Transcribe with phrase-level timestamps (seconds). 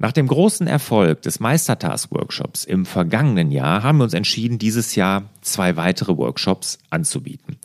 [0.00, 5.24] Nach dem großen Erfolg des Meistertask-Workshops im vergangenen Jahr haben wir uns entschieden, dieses Jahr
[5.40, 7.56] zwei weitere Workshops anzubieten.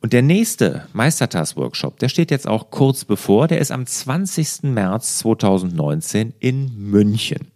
[0.00, 4.62] Und der nächste Meistertask-Workshop, der steht jetzt auch kurz bevor, der ist am 20.
[4.62, 7.48] März 2019 in München.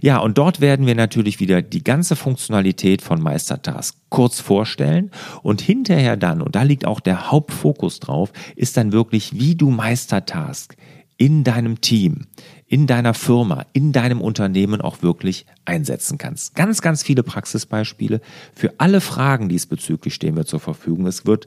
[0.00, 5.60] Ja, und dort werden wir natürlich wieder die ganze Funktionalität von Meistertask kurz vorstellen und
[5.60, 10.76] hinterher dann, und da liegt auch der Hauptfokus drauf, ist dann wirklich, wie du Meistertask
[11.16, 12.26] in deinem Team,
[12.68, 16.54] in deiner Firma, in deinem Unternehmen auch wirklich einsetzen kannst.
[16.54, 18.20] Ganz, ganz viele Praxisbeispiele.
[18.54, 21.06] Für alle Fragen diesbezüglich stehen wir zur Verfügung.
[21.06, 21.46] Es wird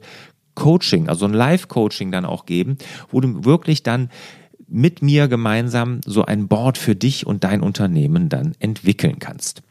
[0.54, 2.76] Coaching, also ein Live-Coaching dann auch geben,
[3.10, 4.10] wo du wirklich dann
[4.68, 9.62] mit mir gemeinsam so ein Board für dich und dein Unternehmen dann entwickeln kannst.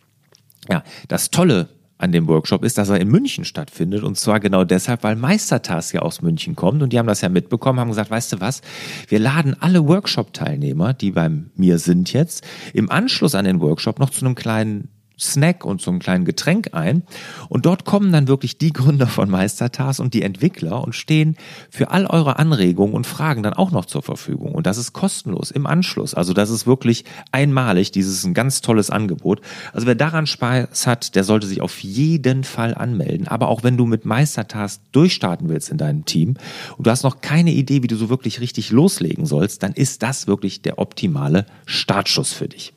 [0.70, 1.70] Ja, das Tolle
[2.02, 4.04] an dem Workshop ist, dass er in München stattfindet.
[4.04, 6.82] Und zwar genau deshalb, weil Meistertask ja aus München kommt.
[6.82, 8.62] Und die haben das ja mitbekommen, haben gesagt, weißt du was,
[9.08, 14.10] wir laden alle Workshop-Teilnehmer, die bei mir sind jetzt, im Anschluss an den Workshop noch
[14.10, 14.90] zu einem kleinen
[15.22, 17.04] Snack und so einem kleinen Getränk ein.
[17.48, 21.36] Und dort kommen dann wirklich die Gründer von Meistertas und die Entwickler und stehen
[21.70, 24.54] für all eure Anregungen und Fragen dann auch noch zur Verfügung.
[24.54, 26.14] Und das ist kostenlos im Anschluss.
[26.14, 27.92] Also das ist wirklich einmalig.
[27.92, 29.42] Dieses ist ein ganz tolles Angebot.
[29.74, 33.28] Also wer daran Spaß hat, der sollte sich auf jeden Fall anmelden.
[33.28, 36.36] Aber auch wenn du mit Meistertas durchstarten willst in deinem Team
[36.78, 40.02] und du hast noch keine Idee, wie du so wirklich richtig loslegen sollst, dann ist
[40.04, 42.74] das wirklich der optimale Startschuss für dich.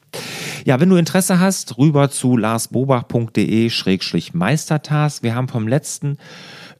[0.64, 5.22] Ja, wenn du Interesse hast, rüber zu larsbobach.de-meistertask.
[5.22, 6.18] Wir haben vom letzten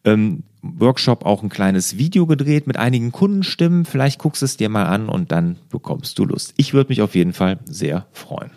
[0.04, 3.84] ähm, Workshop auch ein kleines Video gedreht mit einigen Kundenstimmen.
[3.84, 6.54] Vielleicht guckst es dir mal an und dann bekommst du Lust.
[6.56, 8.50] Ich würde mich auf jeden Fall sehr freuen.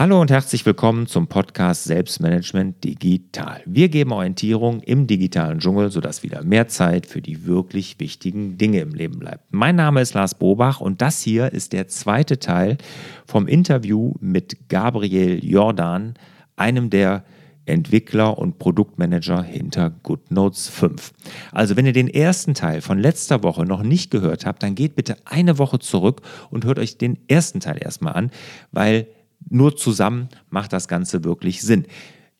[0.00, 3.60] Hallo und herzlich willkommen zum Podcast Selbstmanagement Digital.
[3.66, 8.80] Wir geben Orientierung im digitalen Dschungel, sodass wieder mehr Zeit für die wirklich wichtigen Dinge
[8.80, 9.44] im Leben bleibt.
[9.50, 12.78] Mein Name ist Lars Bobach und das hier ist der zweite Teil
[13.26, 16.14] vom Interview mit Gabriel Jordan,
[16.56, 17.22] einem der
[17.66, 21.12] Entwickler und Produktmanager hinter GoodNotes 5.
[21.52, 24.94] Also wenn ihr den ersten Teil von letzter Woche noch nicht gehört habt, dann geht
[24.94, 28.30] bitte eine Woche zurück und hört euch den ersten Teil erstmal an,
[28.72, 29.06] weil
[29.48, 31.86] nur zusammen macht das Ganze wirklich Sinn.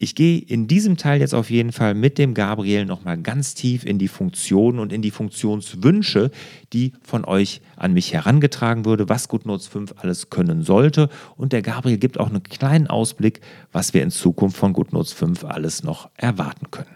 [0.03, 3.85] Ich gehe in diesem Teil jetzt auf jeden Fall mit dem Gabriel nochmal ganz tief
[3.85, 6.31] in die Funktionen und in die Funktionswünsche,
[6.73, 11.11] die von euch an mich herangetragen würde, was GoodNotes 5 alles können sollte.
[11.37, 15.45] Und der Gabriel gibt auch einen kleinen Ausblick, was wir in Zukunft von GoodNotes 5
[15.45, 16.89] alles noch erwarten können.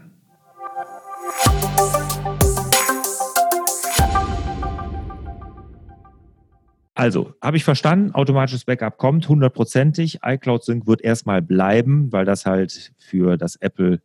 [6.94, 10.20] Also, habe ich verstanden, automatisches Backup kommt hundertprozentig.
[10.24, 14.00] iCloud Sync wird erstmal bleiben, weil das halt für das Apple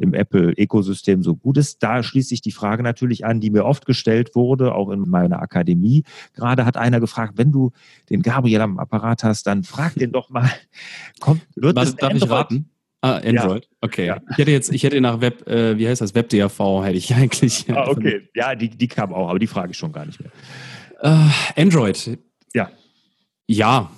[0.00, 1.82] im Apple-Ökosystem so gut ist.
[1.82, 5.42] Da schließt sich die Frage natürlich an, die mir oft gestellt wurde, auch in meiner
[5.42, 6.04] Akademie.
[6.34, 7.72] Gerade hat einer gefragt, wenn du
[8.08, 10.50] den Gabriel am Apparat hast, dann frag den doch mal,
[11.20, 12.24] kommt, wird Was, darf Android?
[12.24, 12.70] ich raten?
[13.02, 13.64] Ah, Android.
[13.64, 13.76] Ja.
[13.82, 14.06] Okay.
[14.06, 14.20] Ja.
[14.30, 17.66] Ich hätte jetzt, ich hätte nach Web, äh, wie heißt das, WebDAV hätte ich eigentlich.
[17.70, 18.28] Ah, okay.
[18.34, 20.30] Ja, die, die kam auch, aber die frage ich schon gar nicht mehr.
[21.02, 22.18] Uh, Android.
[22.54, 22.70] Ja.
[23.46, 23.90] Ja.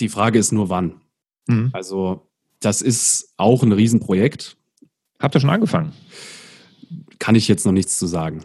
[0.00, 1.00] Die Frage ist nur wann.
[1.46, 1.70] Mhm.
[1.72, 2.28] Also,
[2.60, 4.56] das ist auch ein Riesenprojekt.
[5.18, 5.92] Habt ihr schon angefangen?
[7.18, 8.42] Kann ich jetzt noch nichts zu sagen.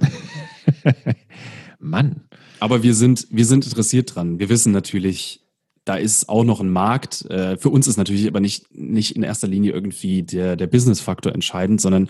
[1.79, 2.21] Mann.
[2.59, 4.39] Aber wir sind, wir sind interessiert dran.
[4.39, 5.45] Wir wissen natürlich,
[5.85, 7.25] da ist auch noch ein Markt.
[7.25, 11.33] Äh, für uns ist natürlich aber nicht, nicht in erster Linie irgendwie der, der Business-Faktor
[11.33, 12.09] entscheidend, sondern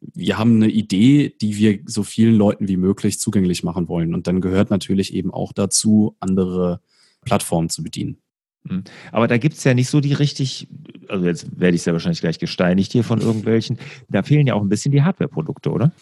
[0.00, 4.14] wir haben eine Idee, die wir so vielen Leuten wie möglich zugänglich machen wollen.
[4.14, 6.80] Und dann gehört natürlich eben auch dazu, andere
[7.22, 8.18] Plattformen zu bedienen.
[8.66, 8.84] Hm.
[9.12, 10.68] Aber da gibt es ja nicht so die richtig,
[11.08, 13.78] also jetzt werde ich es ja wahrscheinlich gleich gesteinigt hier von irgendwelchen,
[14.08, 15.92] da fehlen ja auch ein bisschen die Hardware-Produkte, oder?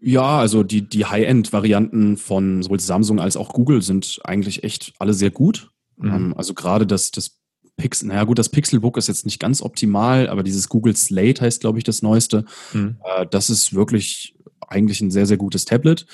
[0.00, 5.14] Ja, also die, die High-End-Varianten von sowohl Samsung als auch Google sind eigentlich echt alle
[5.14, 5.70] sehr gut.
[5.96, 6.12] Mhm.
[6.12, 7.38] Ähm, also gerade das, das
[7.76, 11.60] Pixel, naja gut, das Pixelbook ist jetzt nicht ganz optimal, aber dieses Google Slate heißt,
[11.60, 12.44] glaube ich, das neueste.
[12.72, 12.96] Mhm.
[13.04, 14.34] Äh, das ist wirklich
[14.68, 16.06] eigentlich ein sehr, sehr gutes Tablet.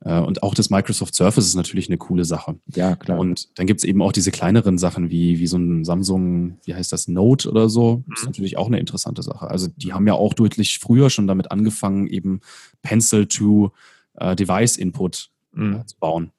[0.00, 2.56] Äh, und auch das Microsoft Surface ist natürlich eine coole Sache.
[2.74, 3.18] Ja, klar.
[3.18, 6.74] Und dann gibt es eben auch diese kleineren Sachen wie, wie so ein Samsung, wie
[6.74, 8.04] heißt das, Note oder so.
[8.08, 8.28] Das ist mhm.
[8.28, 9.48] natürlich auch eine interessante Sache.
[9.48, 12.40] Also die haben ja auch deutlich früher schon damit angefangen, eben
[12.82, 13.72] Pencil to
[14.14, 15.86] äh, Device Input mhm.
[15.86, 16.32] zu bauen.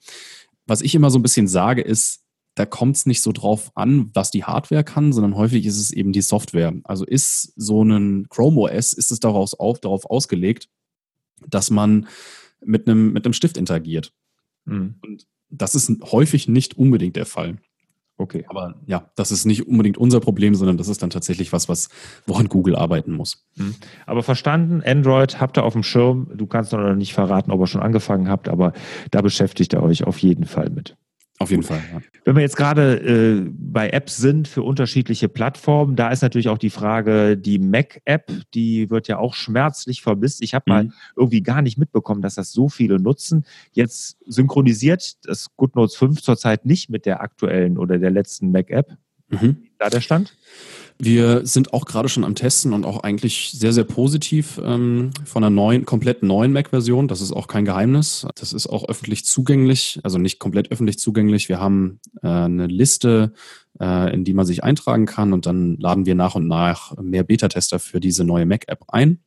[0.68, 2.22] Was ich immer so ein bisschen sage, ist,
[2.60, 5.94] da kommt es nicht so drauf an, was die Hardware kann, sondern häufig ist es
[5.94, 6.74] eben die Software.
[6.84, 10.68] Also ist so ein Chrome OS, ist es daraus auf, darauf ausgelegt,
[11.48, 12.08] dass man
[12.60, 14.12] mit einem, mit einem Stift interagiert.
[14.66, 14.96] Mhm.
[15.02, 17.60] Und das ist häufig nicht unbedingt der Fall.
[18.18, 18.44] Okay.
[18.50, 21.88] Aber ja, das ist nicht unbedingt unser Problem, sondern das ist dann tatsächlich was, was
[22.28, 23.48] woran Google arbeiten muss.
[23.56, 23.76] Mhm.
[24.06, 26.30] Aber verstanden, Android habt ihr auf dem Schirm.
[26.36, 28.74] Du kannst noch nicht verraten, ob ihr schon angefangen habt, aber
[29.12, 30.98] da beschäftigt ihr euch auf jeden Fall mit.
[31.42, 31.82] Auf jeden Fall.
[31.94, 32.02] Ja.
[32.26, 36.58] Wenn wir jetzt gerade äh, bei Apps sind für unterschiedliche Plattformen, da ist natürlich auch
[36.58, 40.42] die Frage, die Mac-App, die wird ja auch schmerzlich vermisst.
[40.42, 40.74] Ich habe mhm.
[40.74, 43.46] mal irgendwie gar nicht mitbekommen, dass das so viele nutzen.
[43.72, 48.98] Jetzt synchronisiert das GoodNotes 5 zurzeit nicht mit der aktuellen oder der letzten Mac-App.
[49.30, 49.69] Mhm.
[49.80, 50.36] Da der Stand?
[51.02, 55.42] Wir sind auch gerade schon am Testen und auch eigentlich sehr, sehr positiv ähm, von
[55.42, 57.08] einer neuen, komplett neuen Mac-Version.
[57.08, 58.28] Das ist auch kein Geheimnis.
[58.36, 61.48] Das ist auch öffentlich zugänglich, also nicht komplett öffentlich zugänglich.
[61.48, 63.32] Wir haben äh, eine Liste,
[63.80, 67.24] äh, in die man sich eintragen kann und dann laden wir nach und nach mehr
[67.24, 69.24] Beta-Tester für diese neue Mac-App ein.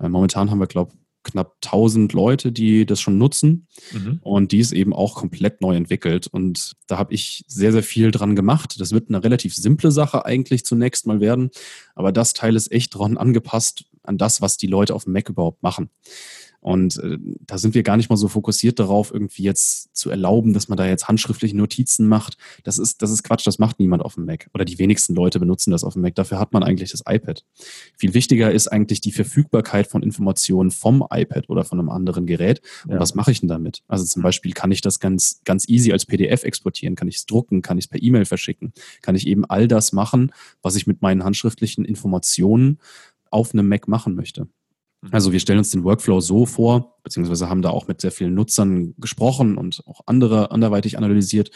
[0.00, 0.92] Äh, momentan haben wir, glaube
[1.24, 3.66] knapp 1000 Leute, die das schon nutzen.
[3.92, 4.20] Mhm.
[4.22, 6.26] Und die ist eben auch komplett neu entwickelt.
[6.26, 8.80] Und da habe ich sehr, sehr viel dran gemacht.
[8.80, 11.50] Das wird eine relativ simple Sache eigentlich zunächst mal werden.
[11.94, 15.28] Aber das Teil ist echt dran angepasst an das, was die Leute auf dem Mac
[15.28, 15.90] überhaupt machen.
[16.60, 20.52] Und äh, da sind wir gar nicht mal so fokussiert darauf, irgendwie jetzt zu erlauben,
[20.52, 22.36] dass man da jetzt handschriftliche Notizen macht.
[22.64, 24.48] Das ist, das ist Quatsch, das macht niemand auf dem Mac.
[24.54, 26.16] Oder die wenigsten Leute benutzen das auf dem Mac.
[26.16, 27.44] Dafür hat man eigentlich das iPad.
[27.96, 32.60] Viel wichtiger ist eigentlich die Verfügbarkeit von Informationen vom iPad oder von einem anderen Gerät.
[32.84, 33.00] Und ja.
[33.00, 33.82] was mache ich denn damit?
[33.86, 37.26] Also zum Beispiel kann ich das ganz, ganz easy als PDF exportieren, kann ich es
[37.26, 38.72] drucken, kann ich es per E-Mail verschicken,
[39.02, 42.78] kann ich eben all das machen, was ich mit meinen handschriftlichen Informationen
[43.30, 44.48] auf einem Mac machen möchte.
[45.02, 45.08] Mhm.
[45.12, 48.34] Also wir stellen uns den Workflow so vor, beziehungsweise haben da auch mit sehr vielen
[48.34, 51.50] Nutzern gesprochen und auch andere anderweitig analysiert.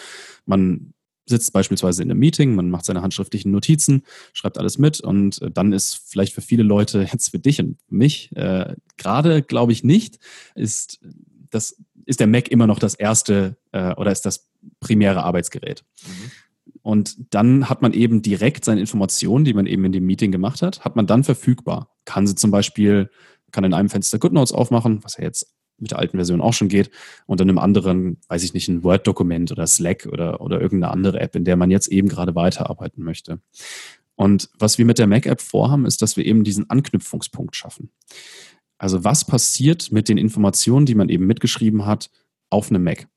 [0.46, 0.94] Man
[1.26, 4.02] sitzt beispielsweise in einem Meeting, man macht seine handschriftlichen Notizen,
[4.32, 7.78] schreibt alles mit und äh, dann ist vielleicht für viele Leute, jetzt für dich und
[7.88, 10.18] mich, äh, gerade glaube ich nicht,
[10.54, 11.00] ist
[11.50, 14.48] das ist der Mac immer noch das erste äh, oder ist das
[14.80, 15.84] primäre Arbeitsgerät.
[16.04, 16.30] Mhm.
[16.82, 20.62] Und dann hat man eben direkt seine Informationen, die man eben in dem Meeting gemacht
[20.62, 21.94] hat, hat man dann verfügbar.
[22.04, 23.08] Kann sie zum Beispiel
[23.52, 26.68] kann in einem Fenster GoodNotes aufmachen, was ja jetzt mit der alten Version auch schon
[26.68, 26.90] geht,
[27.26, 31.20] und dann im anderen, weiß ich nicht, ein Word-Dokument oder Slack oder, oder irgendeine andere
[31.20, 33.40] App, in der man jetzt eben gerade weiterarbeiten möchte.
[34.14, 37.90] Und was wir mit der Mac-App vorhaben, ist, dass wir eben diesen Anknüpfungspunkt schaffen.
[38.78, 42.10] Also was passiert mit den Informationen, die man eben mitgeschrieben hat,
[42.50, 43.08] auf einem Mac?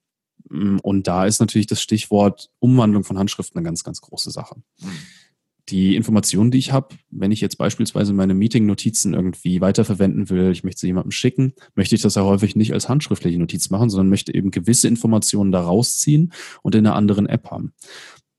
[0.50, 4.56] Und da ist natürlich das Stichwort Umwandlung von Handschriften eine ganz, ganz große Sache.
[4.80, 4.90] Mhm
[5.70, 10.64] die Informationen, die ich habe, wenn ich jetzt beispielsweise meine Meeting-Notizen irgendwie weiterverwenden will, ich
[10.64, 14.10] möchte sie jemandem schicken, möchte ich das ja häufig nicht als handschriftliche Notiz machen, sondern
[14.10, 17.74] möchte eben gewisse Informationen da rausziehen und in einer anderen App haben.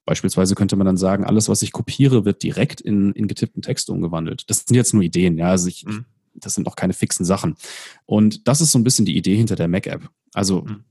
[0.05, 3.91] Beispielsweise könnte man dann sagen, alles, was ich kopiere, wird direkt in, in getippten Text
[3.91, 4.49] umgewandelt.
[4.49, 5.49] Das sind jetzt nur Ideen, ja.
[5.49, 6.05] Also ich, mhm.
[6.35, 7.57] das sind auch keine fixen Sachen.
[8.05, 10.09] Und das ist so ein bisschen die Idee hinter der Mac-App.
[10.33, 10.85] Also mhm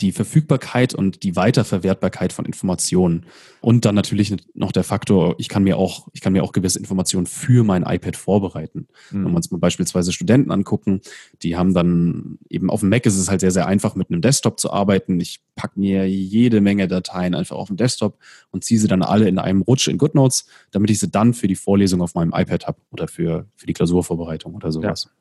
[0.00, 3.26] die Verfügbarkeit und die Weiterverwertbarkeit von Informationen.
[3.60, 6.78] Und dann natürlich noch der Faktor, ich kann mir auch, ich kann mir auch gewisse
[6.78, 8.86] Informationen für mein iPad vorbereiten.
[9.10, 9.24] Mhm.
[9.24, 11.00] Wenn wir uns mal beispielsweise Studenten angucken,
[11.42, 14.20] die haben dann eben auf dem Mac ist es halt sehr, sehr einfach, mit einem
[14.20, 15.18] Desktop zu arbeiten.
[15.18, 18.18] Ich packe mir jede Menge Dateien einfach auf den Desktop
[18.52, 21.48] und ziehe sie dann alle in einem Rutsch in GoodNotes, damit ich sie dann für
[21.48, 25.04] die Vorlesung auf meinem iPad habe oder für, für die Klausurvorbereitung oder sowas.
[25.06, 25.17] Ja.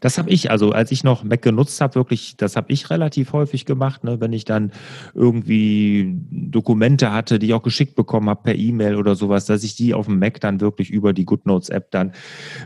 [0.00, 3.32] Das habe ich, also als ich noch Mac genutzt habe, wirklich, das habe ich relativ
[3.32, 4.72] häufig gemacht, ne, wenn ich dann
[5.14, 9.76] irgendwie Dokumente hatte, die ich auch geschickt bekommen habe per E-Mail oder sowas, dass ich
[9.76, 12.12] die auf dem Mac dann wirklich über die GoodNotes-App dann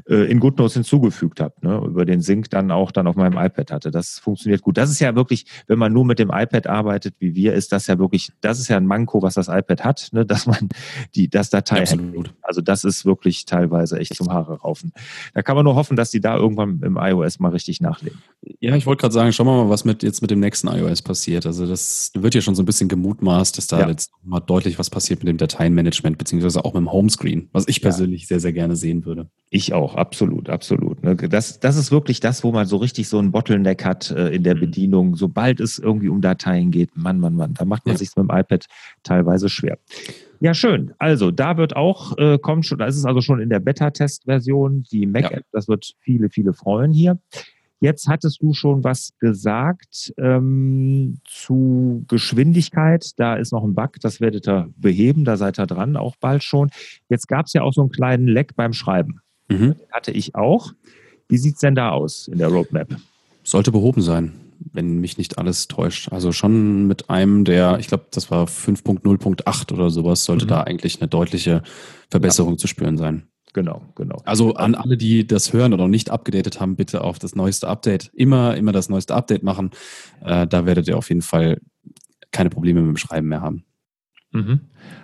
[0.08, 3.70] äh, in GoodNotes hinzugefügt habe, ne, über den Sync dann auch dann auf meinem iPad
[3.70, 3.90] hatte.
[3.90, 4.78] Das funktioniert gut.
[4.78, 7.86] Das ist ja wirklich, wenn man nur mit dem iPad arbeitet, wie wir, ist das
[7.86, 10.70] ja wirklich, das ist ja ein Manko, was das iPad hat, ne, dass man
[11.14, 12.32] die, das Datei, Absolut.
[12.40, 14.92] also das ist wirklich teilweise echt zum Haare raufen.
[15.34, 18.18] Da kann man nur hoffen, dass die da irgendwann im iOS mal richtig nachlegen.
[18.60, 21.02] Ja, ich wollte gerade sagen, schauen wir mal, was mit, jetzt mit dem nächsten iOS
[21.02, 21.46] passiert.
[21.46, 23.88] Also das wird ja schon so ein bisschen gemutmaßt, dass da ja.
[23.88, 27.80] jetzt mal deutlich was passiert mit dem Dateienmanagement, beziehungsweise auch mit dem Homescreen, was ich
[27.80, 28.28] persönlich ja.
[28.28, 29.28] sehr, sehr gerne sehen würde.
[29.50, 31.02] Ich auch, absolut, absolut.
[31.02, 31.16] Ne?
[31.16, 34.42] Das, das ist wirklich das, wo man so richtig so ein Bottleneck hat äh, in
[34.42, 34.60] der mhm.
[34.60, 35.16] Bedienung.
[35.16, 37.98] Sobald es irgendwie um Dateien geht, Mann, Mann, Mann, da macht man ja.
[37.98, 38.66] sich mit dem iPad
[39.02, 39.78] teilweise schwer.
[40.44, 40.92] Ja, schön.
[40.98, 44.84] Also da wird auch, äh, kommt schon, da ist es also schon in der Beta-Test-Version,
[44.92, 45.48] die Mac-App, ja.
[45.52, 47.18] das wird viele, viele freuen hier.
[47.80, 53.12] Jetzt hattest du schon was gesagt ähm, zu Geschwindigkeit.
[53.16, 56.44] Da ist noch ein Bug, das werdet ihr beheben, da seid ihr dran, auch bald
[56.44, 56.68] schon.
[57.08, 59.20] Jetzt gab es ja auch so einen kleinen Leck beim Schreiben.
[59.48, 59.76] Mhm.
[59.78, 60.74] Den hatte ich auch.
[61.26, 62.94] Wie sieht es denn da aus in der Roadmap?
[63.44, 66.12] Sollte behoben sein wenn mich nicht alles täuscht.
[66.12, 70.48] Also schon mit einem der, ich glaube, das war 5.0.8 oder sowas, sollte mhm.
[70.48, 71.62] da eigentlich eine deutliche
[72.10, 72.58] Verbesserung ja.
[72.58, 73.28] zu spüren sein.
[73.54, 74.20] Genau, genau.
[74.24, 77.68] Also an alle, die das hören oder noch nicht abgedatet haben, bitte auf das neueste
[77.68, 78.10] Update.
[78.12, 79.70] Immer, immer das neueste Update machen.
[80.24, 81.60] Äh, da werdet ihr auf jeden Fall
[82.32, 83.64] keine Probleme mit dem Schreiben mehr haben.
[84.32, 84.60] Mhm.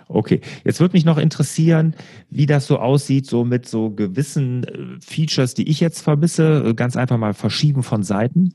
[0.09, 1.95] Okay, jetzt würde mich noch interessieren,
[2.29, 6.75] wie das so aussieht, so mit so gewissen äh, Features, die ich jetzt vermisse.
[6.75, 8.53] Ganz einfach mal verschieben von Seiten.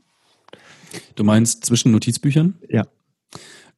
[1.15, 2.55] Du meinst zwischen Notizbüchern?
[2.69, 2.85] Ja.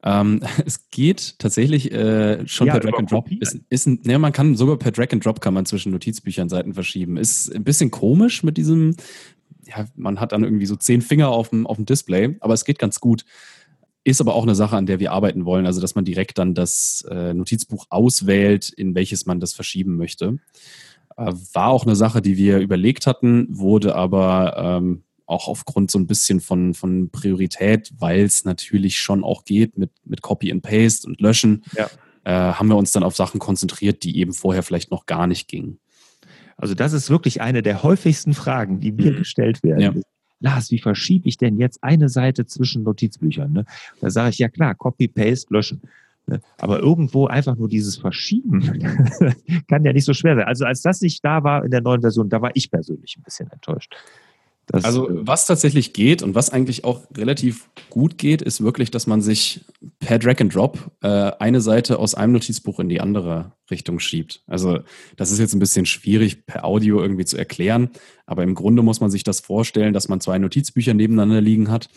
[0.03, 3.29] Ähm, es geht tatsächlich äh, schon Ja, per Drag and Drop.
[3.31, 6.49] Ist, ist ein, ne, man kann sogar per Drag and Drop kann man zwischen Notizbüchern
[6.49, 7.17] Seiten verschieben.
[7.17, 8.95] Ist ein bisschen komisch mit diesem,
[9.65, 12.65] ja, man hat dann irgendwie so zehn Finger auf dem, auf dem Display, aber es
[12.65, 13.25] geht ganz gut.
[14.05, 16.55] Ist aber auch eine Sache, an der wir arbeiten wollen, also dass man direkt dann
[16.55, 20.39] das äh, Notizbuch auswählt, in welches man das verschieben möchte.
[21.17, 25.99] Äh, war auch eine Sache, die wir überlegt hatten, wurde aber ähm, auch aufgrund so
[25.99, 30.63] ein bisschen von, von Priorität, weil es natürlich schon auch geht mit, mit Copy and
[30.63, 31.87] Paste und Löschen, Ja.
[32.23, 35.47] äh, haben wir uns dann auf Sachen konzentriert, die eben vorher vielleicht noch gar nicht
[35.47, 35.79] gingen.
[36.57, 39.17] Also das ist wirklich eine der häufigsten Fragen, die mir Mhm.
[39.17, 39.79] gestellt werden.
[39.81, 39.93] Ja.
[40.41, 43.51] Lars, wie verschiebe ich denn jetzt eine Seite zwischen Notizbüchern?
[43.51, 43.65] Ne?
[44.01, 45.81] Da sage ich, ja klar, Copy, Paste, löschen.
[46.27, 46.39] Ne?
[46.57, 48.61] Aber irgendwo einfach nur dieses Verschieben
[49.67, 50.45] kann ja nicht so schwer sein.
[50.45, 53.23] Also als das nicht da war in der neuen Version, da war ich persönlich ein
[53.23, 53.93] bisschen enttäuscht.
[54.71, 58.91] Das, Also äh, was tatsächlich geht und was eigentlich auch relativ gut geht, ist wirklich,
[58.91, 59.65] dass man sich
[59.99, 64.43] per Drag and Drop äh, eine Seite aus einem Notizbuch in die andere Richtung schiebt.
[64.45, 64.79] Also
[65.17, 67.89] das ist jetzt ein bisschen schwierig per Audio irgendwie zu erklären,
[68.27, 71.89] aber im Grunde muss man sich das vorstellen, dass man zwei Notizbücher nebeneinander liegen hat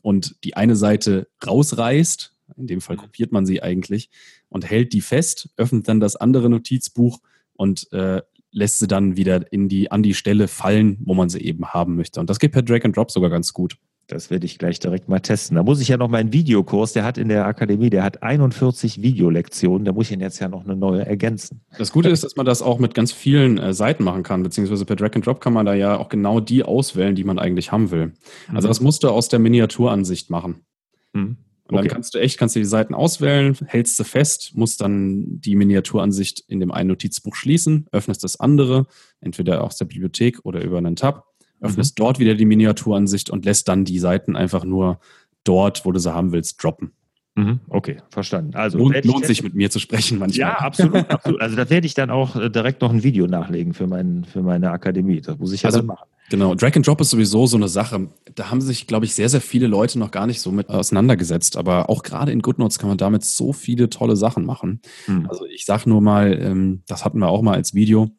[0.00, 4.10] und die eine Seite rausreißt, in dem Fall kopiert man sie eigentlich
[4.48, 7.18] und hält die fest, öffnet dann das andere Notizbuch
[7.54, 8.22] und äh,
[8.54, 11.96] lässt sie dann wieder in die, an die Stelle fallen, wo man sie eben haben
[11.96, 12.20] möchte.
[12.20, 13.76] Und das geht per Drag and Drop sogar ganz gut.
[14.06, 15.56] Das werde ich gleich direkt mal testen.
[15.56, 19.00] Da muss ich ja noch meinen Videokurs, der hat in der Akademie, der hat 41
[19.00, 21.62] Videolektionen, da muss ich ihn jetzt ja noch eine neue ergänzen.
[21.78, 24.84] Das Gute ist, dass man das auch mit ganz vielen äh, Seiten machen kann, beziehungsweise
[24.84, 27.72] per Drag and Drop kann man da ja auch genau die auswählen, die man eigentlich
[27.72, 28.12] haben will.
[28.52, 30.66] Also das musst du aus der Miniaturansicht machen.
[31.14, 31.38] Mhm.
[31.66, 31.94] Und dann Okay.
[31.94, 36.40] kannst du echt, kannst du die Seiten auswählen, hältst sie fest, musst dann die Miniaturansicht
[36.46, 38.86] in dem einen Notizbuch schließen, öffnest das andere,
[39.20, 41.24] entweder aus der Bibliothek oder über einen Tab,
[41.60, 45.00] öffnest dort wieder die Miniaturansicht und lässt dann die Seiten einfach nur
[45.44, 46.92] dort, wo du sie haben willst, droppen.
[47.36, 47.60] Mhm.
[47.68, 48.54] Okay, verstanden.
[48.54, 50.38] Also Lohnt, lohnt sich mit mir zu sprechen manchmal.
[50.50, 51.40] Ja, absolut, absolut.
[51.40, 54.42] Also da werde ich dann auch äh, direkt noch ein Video nachlegen für, mein, für
[54.42, 55.20] meine Akademie.
[55.22, 56.08] Das muss ich ja Also- dann machen.
[56.34, 58.08] Genau, Drag and Drop ist sowieso so eine Sache.
[58.34, 61.56] Da haben sich, glaube ich, sehr, sehr viele Leute noch gar nicht so mit auseinandergesetzt.
[61.56, 64.80] Aber auch gerade in GoodNotes kann man damit so viele tolle Sachen machen.
[65.06, 65.28] Mhm.
[65.28, 68.10] Also ich sag nur mal, ähm, das hatten wir auch mal als Video.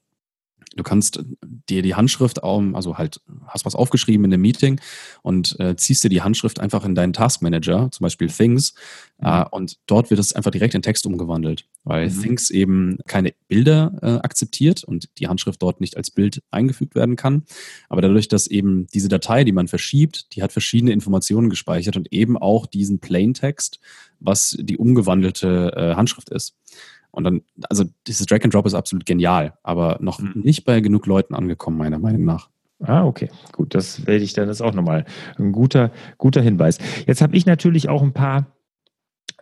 [0.75, 1.23] Du kannst
[1.69, 4.79] dir die Handschrift, also halt, hast was aufgeschrieben in einem Meeting
[5.21, 8.73] und äh, ziehst dir die Handschrift einfach in deinen Taskmanager, zum Beispiel Things,
[9.19, 12.21] äh, und dort wird es einfach direkt in Text umgewandelt, weil Mhm.
[12.21, 17.15] Things eben keine Bilder äh, akzeptiert und die Handschrift dort nicht als Bild eingefügt werden
[17.15, 17.43] kann.
[17.89, 22.11] Aber dadurch, dass eben diese Datei, die man verschiebt, die hat verschiedene Informationen gespeichert und
[22.11, 23.79] eben auch diesen Plaintext,
[24.19, 26.55] was die umgewandelte äh, Handschrift ist.
[27.15, 30.41] Und dann, also dieses Drag and Drop ist absolut genial, aber noch Mhm.
[30.43, 32.49] nicht bei genug Leuten angekommen, meiner Meinung nach.
[32.81, 33.29] Ah, okay.
[33.53, 35.05] Gut, das werde ich dann das auch nochmal
[35.37, 36.77] ein guter, guter Hinweis.
[37.07, 38.47] Jetzt habe ich natürlich auch ein paar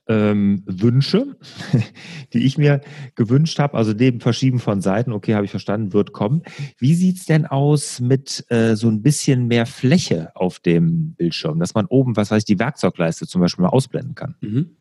[0.08, 1.38] ähm, Wünsche,
[2.34, 2.82] die ich mir
[3.15, 3.75] gewünscht habe.
[3.75, 6.44] Also neben Verschieben von Seiten, okay, habe ich verstanden, wird kommen.
[6.77, 11.74] Wie sieht's denn aus mit äh, so ein bisschen mehr Fläche auf dem Bildschirm, dass
[11.74, 14.36] man oben, was weiß ich, die Werkzeugleiste zum Beispiel mal ausblenden kann?
[14.42, 14.72] Mhm.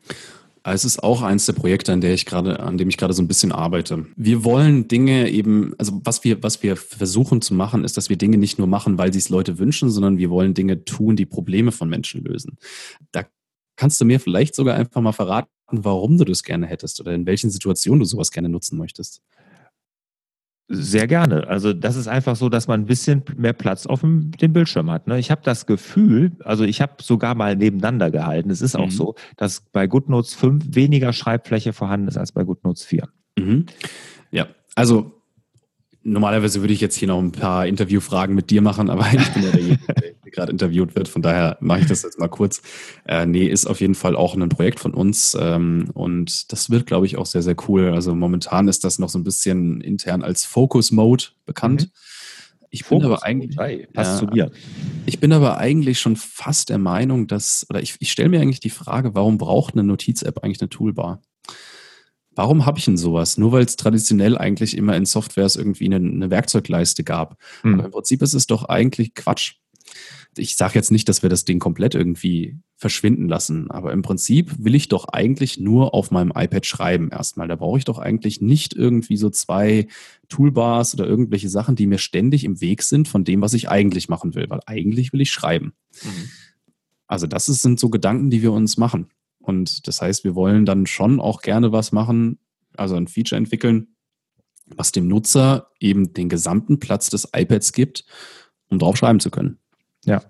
[0.65, 3.21] Es ist auch eins der Projekte, an der ich gerade, an dem ich gerade so
[3.21, 4.05] ein bisschen arbeite.
[4.15, 8.17] Wir wollen Dinge eben, also was wir, was wir versuchen zu machen, ist, dass wir
[8.17, 11.25] Dinge nicht nur machen, weil sie es Leute wünschen, sondern wir wollen Dinge tun, die
[11.25, 12.57] Probleme von Menschen lösen.
[13.11, 13.25] Da
[13.75, 17.25] kannst du mir vielleicht sogar einfach mal verraten, warum du das gerne hättest oder in
[17.25, 19.21] welchen Situationen du sowas gerne nutzen möchtest.
[20.69, 21.47] Sehr gerne.
[21.47, 24.89] Also das ist einfach so, dass man ein bisschen mehr Platz auf dem, dem Bildschirm
[24.89, 25.07] hat.
[25.07, 25.19] Ne?
[25.19, 28.49] Ich habe das Gefühl, also ich habe sogar mal nebeneinander gehalten.
[28.49, 28.91] Es ist auch Mhm.
[28.91, 33.09] so, dass bei GoodNotes 5 weniger Schreibfläche vorhanden ist als bei GoodNotes 4.
[33.37, 33.65] Mhm.
[34.31, 35.11] Ja, also
[36.01, 39.43] normalerweise würde ich jetzt hier noch ein paar Interviewfragen mit dir machen, aber ich bin
[39.43, 40.02] ja derjenige, der
[40.33, 41.07] gerade interviewt wird.
[41.07, 42.61] Von daher mache ich das jetzt mal kurz.
[43.05, 46.85] Äh, nee, ist auf jeden Fall auch ein Projekt von uns ähm, und das wird,
[46.85, 47.91] glaube ich, auch sehr, sehr cool.
[47.93, 51.89] Also momentan ist das noch so ein bisschen intern als Focus Mode bekannt.
[52.69, 54.27] Ich bin aber eigentlich, Hey, passt Ja.
[54.27, 54.51] zu dir.
[55.05, 58.61] ich bin aber eigentlich schon fast der Meinung, dass, oder ich, ich stelle mir eigentlich
[58.61, 61.21] die Frage, warum braucht eine Notiz-App eigentlich eine Toolbar?
[62.35, 63.37] Warum habe ich denn sowas?
[63.37, 67.37] Nur weil es traditionell eigentlich immer in Softwares irgendwie eine, eine Werkzeugleiste gab.
[67.61, 67.75] Hm.
[67.75, 69.57] Aber im Prinzip ist es doch eigentlich Quatsch.
[70.35, 74.53] Ich sage jetzt nicht, dass wir das Ding komplett irgendwie verschwinden lassen, aber im Prinzip
[74.57, 77.47] will ich doch eigentlich nur auf meinem iPad schreiben erstmal.
[77.47, 79.87] Da brauche ich doch eigentlich nicht irgendwie so zwei
[80.29, 84.09] Toolbars oder irgendwelche Sachen, die mir ständig im Weg sind von dem, was ich eigentlich
[84.09, 85.73] machen will, weil eigentlich will ich schreiben.
[86.03, 86.29] Mhm.
[87.07, 89.09] Also das sind so Gedanken, die wir uns machen.
[89.39, 92.39] Und das heißt, wir wollen dann schon auch gerne was machen,
[92.75, 93.95] also ein Feature entwickeln,
[94.75, 98.05] was dem Nutzer eben den gesamten Platz des iPads gibt,
[98.69, 99.59] um drauf schreiben zu können.
[100.05, 100.23] Ja.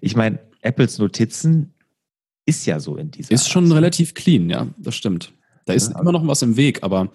[0.00, 1.74] Ich meine, Apples Notizen
[2.44, 3.32] ist ja so in dieser.
[3.32, 3.74] Ist schon Art.
[3.74, 5.32] relativ clean, ja, das stimmt.
[5.64, 6.00] Da ist ja.
[6.00, 7.10] immer noch was im Weg, aber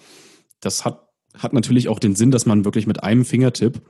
[0.60, 3.82] das hat, hat natürlich auch den Sinn, dass man wirklich mit einem Fingertipp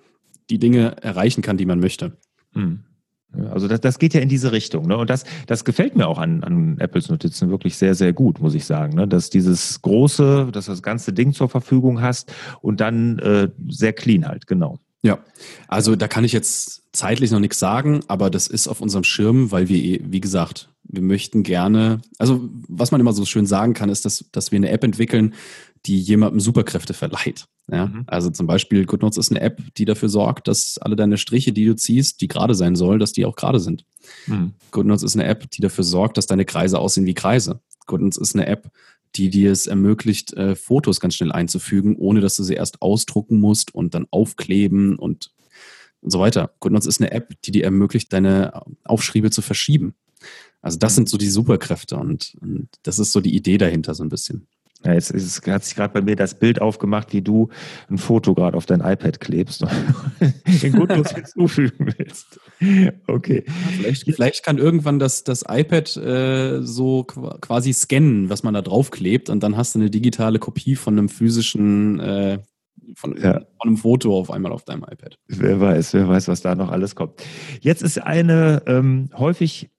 [0.50, 2.18] die Dinge erreichen kann, die man möchte.
[2.54, 2.84] Hm.
[3.50, 4.88] Also das, das geht ja in diese Richtung.
[4.88, 4.98] Ne?
[4.98, 8.54] Und das, das gefällt mir auch an, an Apples Notizen wirklich sehr, sehr gut, muss
[8.56, 8.94] ich sagen.
[8.96, 9.08] Ne?
[9.08, 13.94] Dass dieses große, dass du das ganze Ding zur Verfügung hast und dann äh, sehr
[13.94, 14.80] clean halt, genau.
[15.04, 15.20] Ja,
[15.68, 19.52] also da kann ich jetzt zeitlich noch nichts sagen, aber das ist auf unserem Schirm,
[19.52, 23.90] weil wir, wie gesagt, wir möchten gerne, also was man immer so schön sagen kann,
[23.90, 25.34] ist, dass, dass wir eine App entwickeln,
[25.86, 27.48] die jemandem Superkräfte verleiht.
[27.72, 27.88] Ja?
[27.88, 28.04] Mhm.
[28.08, 31.66] Also zum Beispiel GoodNotes ist eine App, die dafür sorgt, dass alle deine Striche, die
[31.66, 33.86] du ziehst, die gerade sein sollen, dass die auch gerade sind.
[34.28, 34.54] Mhm.
[34.72, 37.62] GoodNotes ist eine App, die dafür sorgt, dass deine Kreise aussehen wie Kreise.
[37.88, 38.70] GoodNotes ist eine App,
[39.16, 43.40] die dir es ermöglicht, äh, Fotos ganz schnell einzufügen, ohne dass du sie erst ausdrucken
[43.40, 45.32] musst und dann aufkleben und,
[46.02, 46.54] und so weiter.
[46.60, 49.96] GoodNotes ist eine App, die dir ermöglicht, deine Aufschriebe zu verschieben.
[50.62, 50.96] Also das mhm.
[50.96, 54.48] sind so die Superkräfte und, und das ist so die Idee dahinter so ein bisschen.
[54.84, 57.50] Ja, jetzt ist, hat sich gerade bei mir das Bild aufgemacht, wie du
[57.90, 59.72] ein Foto gerade auf dein iPad klebst und
[60.64, 62.40] den Goodnotes hinzufügen willst.
[63.08, 63.44] Okay.
[63.78, 68.90] Vielleicht, vielleicht kann irgendwann das, das iPad äh, so quasi scannen, was man da drauf
[68.90, 72.40] klebt, und dann hast du eine digitale Kopie von einem physischen, äh,
[72.96, 73.34] von, ja.
[73.34, 75.20] von einem Foto auf einmal auf deinem iPad.
[75.28, 77.22] Wer weiß, wer weiß, was da noch alles kommt.
[77.60, 79.70] Jetzt ist eine ähm, häufig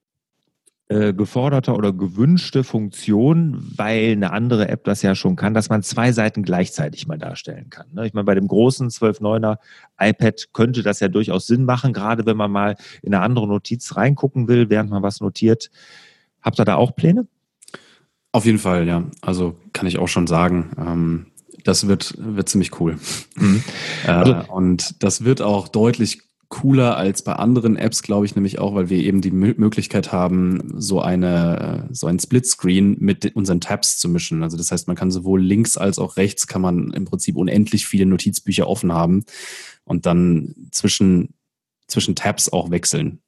[0.92, 5.82] äh, geforderte oder gewünschte Funktion, weil eine andere App das ja schon kann, dass man
[5.82, 7.86] zwei Seiten gleichzeitig mal darstellen kann.
[7.92, 8.06] Ne?
[8.06, 9.56] Ich meine, bei dem großen 12.9er
[9.98, 13.96] iPad könnte das ja durchaus Sinn machen, gerade wenn man mal in eine andere Notiz
[13.96, 15.70] reingucken will, während man was notiert.
[16.42, 17.26] Habt ihr da auch Pläne?
[18.32, 19.04] Auf jeden Fall, ja.
[19.20, 20.70] Also kann ich auch schon sagen.
[20.78, 21.26] Ähm,
[21.64, 22.98] das wird, wird ziemlich cool.
[23.36, 23.62] Mhm.
[24.04, 26.22] Äh, also, und das wird auch deutlich
[26.52, 30.74] cooler als bei anderen Apps, glaube ich, nämlich auch, weil wir eben die Möglichkeit haben,
[30.76, 34.42] so eine, so ein Splitscreen mit unseren Tabs zu mischen.
[34.42, 37.86] Also das heißt, man kann sowohl links als auch rechts kann man im Prinzip unendlich
[37.86, 39.24] viele Notizbücher offen haben
[39.84, 41.32] und dann zwischen,
[41.86, 43.22] zwischen Tabs auch wechseln.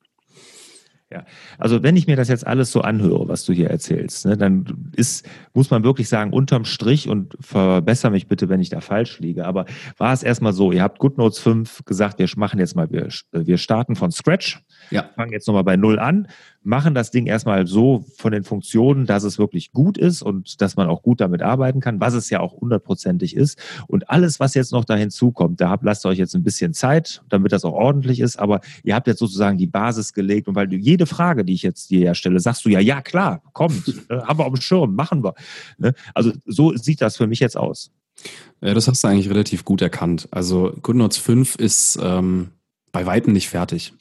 [1.15, 1.23] Ja,
[1.59, 4.91] also wenn ich mir das jetzt alles so anhöre, was du hier erzählst, ne, dann
[4.97, 9.21] ist, muss man wirklich sagen, unterm Strich und verbessere mich bitte, wenn ich da falsch
[9.21, 12.91] liege, aber war es erstmal so, ihr habt GoodNotes 5 gesagt, wir machen jetzt mal,
[12.91, 15.09] wir, wir starten von Scratch, ja.
[15.15, 16.27] fangen jetzt nochmal bei Null an,
[16.65, 20.77] machen das Ding erstmal so von den Funktionen, dass es wirklich gut ist und dass
[20.77, 23.59] man auch gut damit arbeiten kann, was es ja auch hundertprozentig ist.
[23.87, 27.23] Und alles, was jetzt noch da hinzukommt, da habt, lasst euch jetzt ein bisschen Zeit,
[27.29, 30.67] damit das auch ordentlich ist, aber ihr habt jetzt sozusagen die Basis gelegt und weil
[30.67, 34.19] du jede Frage, die ich jetzt dir stelle, sagst du ja, ja klar, kommt, äh,
[34.23, 35.35] haben wir auf dem Schirm, machen wir.
[35.77, 35.95] Ne?
[36.15, 37.91] Also so sieht das für mich jetzt aus.
[38.63, 40.29] Ja, das hast du eigentlich relativ gut erkannt.
[40.31, 42.53] Also GoodNotes 5 ist ähm,
[42.93, 43.93] bei weitem nicht fertig.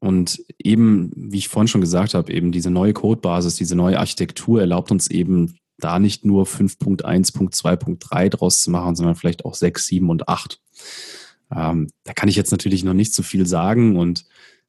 [0.00, 4.60] Und eben, wie ich vorhin schon gesagt habe, eben diese neue Codebasis, diese neue Architektur
[4.60, 10.10] erlaubt uns eben da nicht nur 5.1.2.3 draus zu machen, sondern vielleicht auch 6, 7
[10.10, 10.60] und 8.
[11.54, 14.24] Ähm, da kann ich jetzt natürlich noch nicht so viel sagen und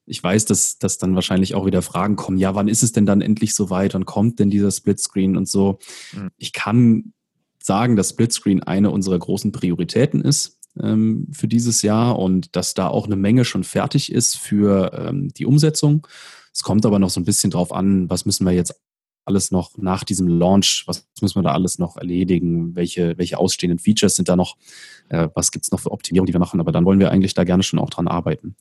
[0.05, 3.05] ich weiß, dass, dass dann wahrscheinlich auch wieder Fragen kommen, ja, wann ist es denn
[3.05, 3.93] dann endlich soweit?
[3.93, 5.79] Wann kommt denn dieser Splitscreen und so?
[6.12, 6.29] Mhm.
[6.38, 7.13] Ich kann
[7.62, 12.88] sagen, dass Splitscreen eine unserer großen Prioritäten ist ähm, für dieses Jahr und dass da
[12.88, 16.07] auch eine Menge schon fertig ist für ähm, die Umsetzung.
[16.53, 18.79] Es kommt aber noch so ein bisschen drauf an, was müssen wir jetzt
[19.25, 23.79] alles noch nach diesem Launch, was müssen wir da alles noch erledigen, welche, welche ausstehenden
[23.79, 24.57] Features sind da noch,
[25.09, 27.43] äh, was gibt's noch für Optimierung, die wir machen, aber dann wollen wir eigentlich da
[27.43, 28.55] gerne schon auch dran arbeiten.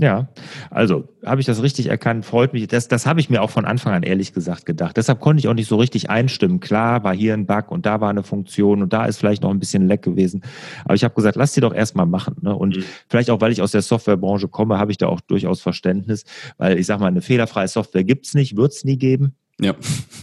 [0.00, 0.28] Ja,
[0.70, 2.66] also habe ich das richtig erkannt, freut mich.
[2.68, 4.96] Das, das habe ich mir auch von Anfang an ehrlich gesagt gedacht.
[4.96, 6.58] Deshalb konnte ich auch nicht so richtig einstimmen.
[6.58, 9.50] Klar, war hier ein Bug und da war eine Funktion und da ist vielleicht noch
[9.50, 10.42] ein bisschen leck gewesen.
[10.86, 12.36] Aber ich habe gesagt, lass die doch erstmal machen.
[12.40, 12.56] Ne?
[12.56, 12.84] Und mhm.
[13.10, 16.24] vielleicht auch, weil ich aus der Softwarebranche komme, habe ich da auch durchaus Verständnis,
[16.56, 19.34] weil ich sage mal, eine fehlerfreie Software gibt's nicht, wird's nie geben.
[19.60, 19.74] Ja.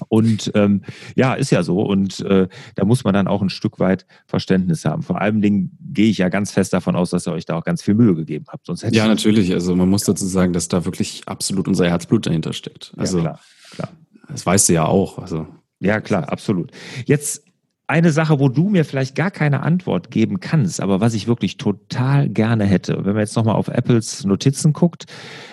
[0.10, 0.82] Und ähm,
[1.16, 1.82] ja, ist ja so.
[1.82, 5.04] Und äh, da muss man dann auch ein Stück weit Verständnis haben.
[5.04, 7.64] Vor allem Dingen gehe ich ja ganz fest davon aus, dass ihr euch da auch
[7.64, 8.66] ganz viel Mühe gegeben habt.
[8.66, 9.54] Sonst hätte ja, natürlich.
[9.54, 12.94] Also man muss dazu sagen, dass da wirklich absolut unser Herzblut dahinter steckt.
[12.98, 13.40] Also ja, klar,
[13.72, 13.90] klar.
[14.30, 15.20] Das weißt du ja auch.
[15.20, 15.48] Also.
[15.80, 16.72] Ja, klar, absolut.
[17.06, 17.44] Jetzt
[17.88, 21.56] eine Sache, wo du mir vielleicht gar keine Antwort geben kannst, aber was ich wirklich
[21.56, 25.06] total gerne hätte, wenn man jetzt nochmal auf Apples Notizen guckt,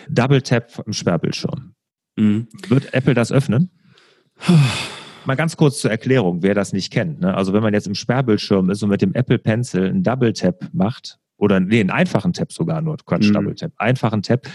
[0.08, 1.73] Double Tap im Sperrbildschirm.
[2.16, 2.48] Mhm.
[2.68, 3.70] Wird Apple das öffnen?
[5.26, 7.20] Mal ganz kurz zur Erklärung, wer das nicht kennt.
[7.20, 7.34] Ne?
[7.34, 10.68] Also wenn man jetzt im Sperrbildschirm ist und mit dem Apple Pencil einen Double Tap
[10.72, 13.34] macht, oder nee, einen einfachen Tap sogar nur, Quatsch, mhm.
[13.34, 14.46] Double Tap, einfachen Tap,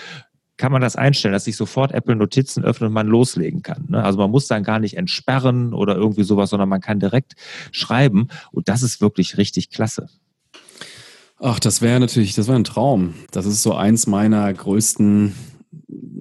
[0.58, 3.86] kann man das einstellen, dass sich sofort Apple Notizen öffnet und man loslegen kann.
[3.90, 4.04] Ne?
[4.04, 7.34] Also man muss dann gar nicht entsperren oder irgendwie sowas, sondern man kann direkt
[7.72, 8.28] schreiben.
[8.52, 10.10] Und das ist wirklich richtig klasse.
[11.40, 13.14] Ach, das wäre natürlich, das wäre ein Traum.
[13.32, 15.34] Das ist so eins meiner größten,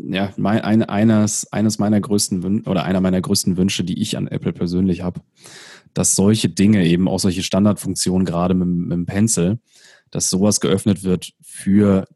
[0.08, 4.16] ja, mein, ein, eines, eines meiner größten Wün oder einer meiner größten Wünsche, die ich
[4.16, 5.20] an Apple persönlich habe,
[5.94, 9.58] dass solche Dinge, eben auch solche Standardfunktionen, gerade mit, mit dem Pencil,
[10.10, 12.06] dass sowas geöffnet wird für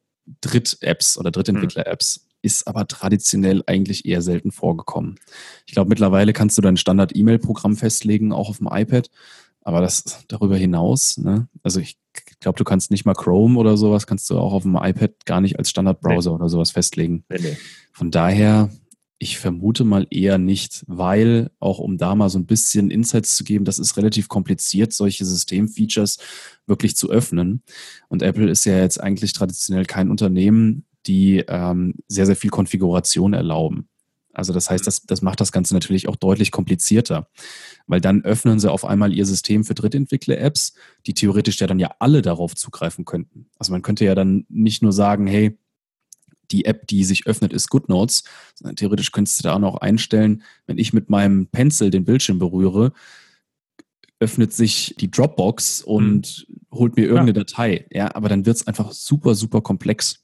[0.40, 5.18] Dritt-Apps oder Drittentwickler-Apps, ist aber traditionell eigentlich eher selten vorgekommen.
[5.66, 9.10] Ich glaube, mittlerweile kannst du dein Standard-E-Mail-Programm festlegen, auch auf dem iPad.
[9.64, 11.48] Aber das darüber hinaus, ne?
[11.62, 11.96] also ich
[12.42, 15.40] glaube, du kannst nicht mal Chrome oder sowas, kannst du auch auf dem iPad gar
[15.40, 16.36] nicht als Standardbrowser nee.
[16.36, 17.24] oder sowas festlegen.
[17.30, 17.56] Nee, nee.
[17.92, 18.70] Von daher,
[19.18, 23.44] ich vermute mal eher nicht, weil auch um da mal so ein bisschen Insights zu
[23.44, 26.18] geben, das ist relativ kompliziert, solche Systemfeatures
[26.66, 27.62] wirklich zu öffnen.
[28.08, 33.32] Und Apple ist ja jetzt eigentlich traditionell kein Unternehmen, die ähm, sehr, sehr viel Konfiguration
[33.32, 33.88] erlauben.
[34.32, 37.28] Also das heißt, das, das macht das Ganze natürlich auch deutlich komplizierter,
[37.86, 40.74] weil dann öffnen sie auf einmal ihr System für Drittentwickler-Apps,
[41.06, 43.46] die theoretisch ja dann ja alle darauf zugreifen könnten.
[43.58, 45.58] Also man könnte ja dann nicht nur sagen, hey,
[46.50, 50.42] die App, die sich öffnet, ist GoodNotes, sondern theoretisch könntest du da auch noch einstellen,
[50.66, 52.92] wenn ich mit meinem Pencil den Bildschirm berühre,
[54.20, 56.76] öffnet sich die Dropbox und mhm.
[56.78, 57.44] holt mir irgendeine ja.
[57.44, 57.86] Datei.
[57.90, 60.22] Ja, aber dann wird es einfach super, super komplex.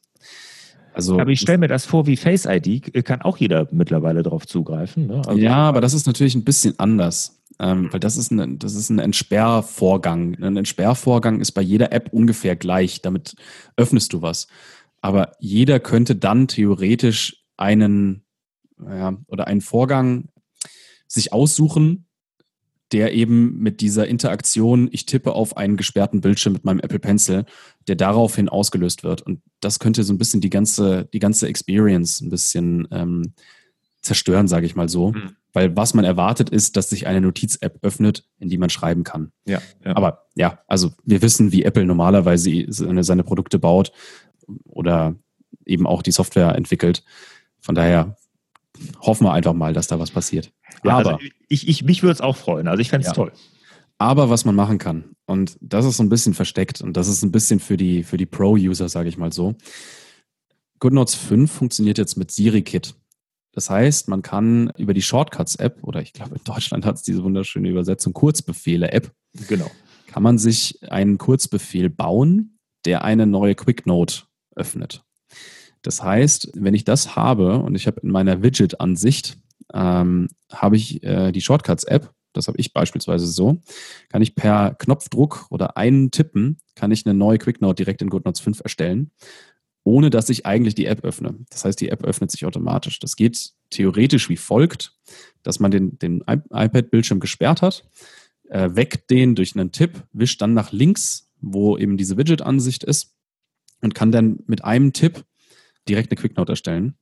[0.99, 4.49] Also, aber ich stelle mir das vor, wie Face ID kann auch jeder mittlerweile darauf
[4.49, 5.07] zugreifen.
[5.07, 5.23] Ne?
[5.29, 7.41] Also ja, aber das ist natürlich ein bisschen anders.
[7.61, 10.35] Ähm, weil das ist, ein, das ist ein Entsperrvorgang.
[10.43, 13.01] Ein Entsperrvorgang ist bei jeder App ungefähr gleich.
[13.01, 13.37] Damit
[13.77, 14.49] öffnest du was.
[15.01, 18.25] Aber jeder könnte dann theoretisch einen
[18.85, 20.31] ja, oder einen Vorgang
[21.07, 22.08] sich aussuchen,
[22.93, 27.45] der eben mit dieser Interaktion, ich tippe auf einen gesperrten Bildschirm mit meinem Apple Pencil,
[27.87, 29.23] der daraufhin ausgelöst wird.
[29.23, 33.35] Und das könnte so ein bisschen die ganze, die ganze Experience ein bisschen ähm,
[34.01, 35.13] zerstören, sage ich mal so.
[35.13, 35.37] Mhm.
[35.53, 39.33] Weil was man erwartet, ist, dass sich eine Notiz-App öffnet, in die man schreiben kann.
[39.47, 39.97] Ja, ja.
[39.97, 43.93] Aber ja, also wir wissen, wie Apple normalerweise seine, seine Produkte baut
[44.65, 45.17] oder
[45.67, 47.03] eben auch die Software entwickelt.
[47.61, 48.17] Von daher
[49.01, 50.53] hoffen wir einfach mal, dass da was passiert.
[50.85, 52.69] Ja, also aber also ich, ich, mich würde es auch freuen.
[52.69, 53.15] Also ich fände es ja.
[53.15, 53.33] toll.
[53.99, 57.23] Aber was man machen kann, und das ist so ein bisschen versteckt und das ist
[57.23, 59.57] ein bisschen für die, für die Pro-User, sage ich mal so.
[60.79, 62.95] GoodNotes 5 funktioniert jetzt mit SiriKit.
[63.53, 67.25] Das heißt, man kann über die Shortcuts-App, oder ich glaube, in Deutschland hat es diese
[67.25, 69.11] wunderschöne Übersetzung, Kurzbefehle-App,
[69.49, 69.69] genau.
[70.07, 74.23] kann man sich einen Kurzbefehl bauen, der eine neue QuickNote
[74.55, 75.03] öffnet.
[75.83, 79.39] Das heißt, wenn ich das habe und ich habe in meiner Widget-Ansicht,
[79.73, 83.59] ähm, habe ich äh, die Shortcuts-App, das habe ich beispielsweise so,
[84.09, 88.41] kann ich per Knopfdruck oder einen Tippen, kann ich eine neue QuickNote direkt in GoodNotes
[88.41, 89.11] 5 erstellen,
[89.85, 91.35] ohne dass ich eigentlich die App öffne.
[91.51, 92.99] Das heißt, die App öffnet sich automatisch.
[93.01, 94.95] Das geht theoretisch wie folgt,
[95.43, 97.89] dass man den, den iPad-Bildschirm gesperrt hat,
[98.49, 103.15] äh, weckt den durch einen Tipp, wischt dann nach links, wo eben diese Widget-Ansicht ist
[103.81, 105.25] und kann dann mit einem Tipp
[105.89, 106.95] direkt eine QuickNote erstellen.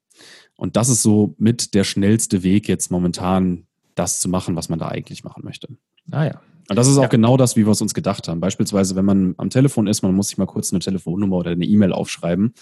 [0.56, 4.78] Und das ist so mit der schnellste Weg jetzt momentan, das zu machen, was man
[4.78, 5.68] da eigentlich machen möchte.
[6.10, 6.40] Ah ja.
[6.68, 7.08] Und das ist auch ja.
[7.08, 8.40] genau das, wie wir es uns gedacht haben.
[8.40, 11.64] Beispielsweise, wenn man am Telefon ist, man muss sich mal kurz eine Telefonnummer oder eine
[11.64, 12.54] E-Mail aufschreiben,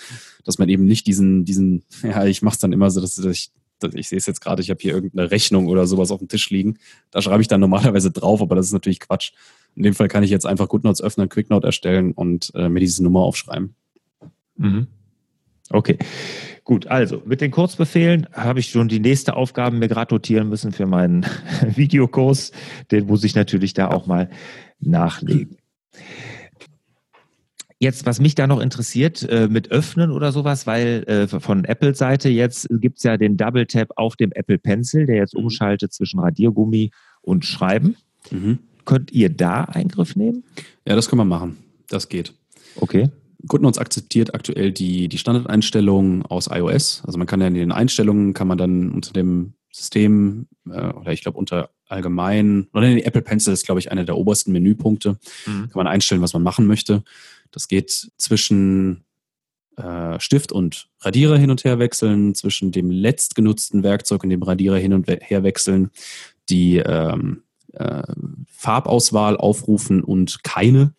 [0.45, 3.51] dass man eben nicht diesen, diesen, ja, ich mache es dann immer so, dass ich,
[3.79, 6.29] dass ich sehe es jetzt gerade, ich habe hier irgendeine Rechnung oder sowas auf dem
[6.29, 6.79] Tisch liegen.
[7.11, 9.33] Da schreibe ich dann normalerweise drauf, aber das ist natürlich Quatsch.
[9.75, 13.03] In dem Fall kann ich jetzt einfach GoodNotes öffnen, QuickNote erstellen und äh, mir diese
[13.03, 13.75] Nummer aufschreiben.
[14.57, 14.87] Mhm.
[15.71, 15.99] Okay.
[16.65, 20.73] Gut, also mit den Kurzbefehlen habe ich schon die nächste Aufgabe mir gerade notieren müssen
[20.73, 21.27] für meinen
[21.75, 22.53] Videokurs.
[22.91, 24.31] Den muss ich natürlich da auch mal
[24.81, 25.59] nachlegen.
[27.79, 32.31] Jetzt, was mich da noch interessiert, äh, mit Öffnen oder sowas, weil äh, von Apple-Seite
[32.31, 36.21] jetzt gibt es ja den Double Tap auf dem Apple Pencil, der jetzt umschaltet zwischen
[36.21, 37.97] Radiergummi und Schreiben.
[38.31, 38.61] Mhm.
[38.87, 40.45] Könnt ihr da Eingriff nehmen?
[40.87, 41.59] Ja, das können wir machen.
[41.89, 42.33] Das geht.
[42.77, 43.11] Okay.
[43.47, 47.03] GoodNotes akzeptiert aktuell die, die Standardeinstellungen aus iOS.
[47.05, 51.13] Also man kann ja in den Einstellungen, kann man dann unter dem System äh, oder
[51.13, 55.19] ich glaube unter allgemein, oder in Apple Pencil ist glaube ich einer der obersten Menüpunkte,
[55.47, 55.69] mhm.
[55.69, 57.03] kann man einstellen, was man machen möchte.
[57.51, 59.05] Das geht zwischen
[59.77, 64.79] äh, Stift und Radierer hin und her wechseln, zwischen dem letztgenutzten Werkzeug und dem Radierer
[64.79, 65.91] hin und her wechseln,
[66.49, 67.43] die ähm,
[67.75, 68.03] äh,
[68.49, 70.95] Farbauswahl aufrufen und keine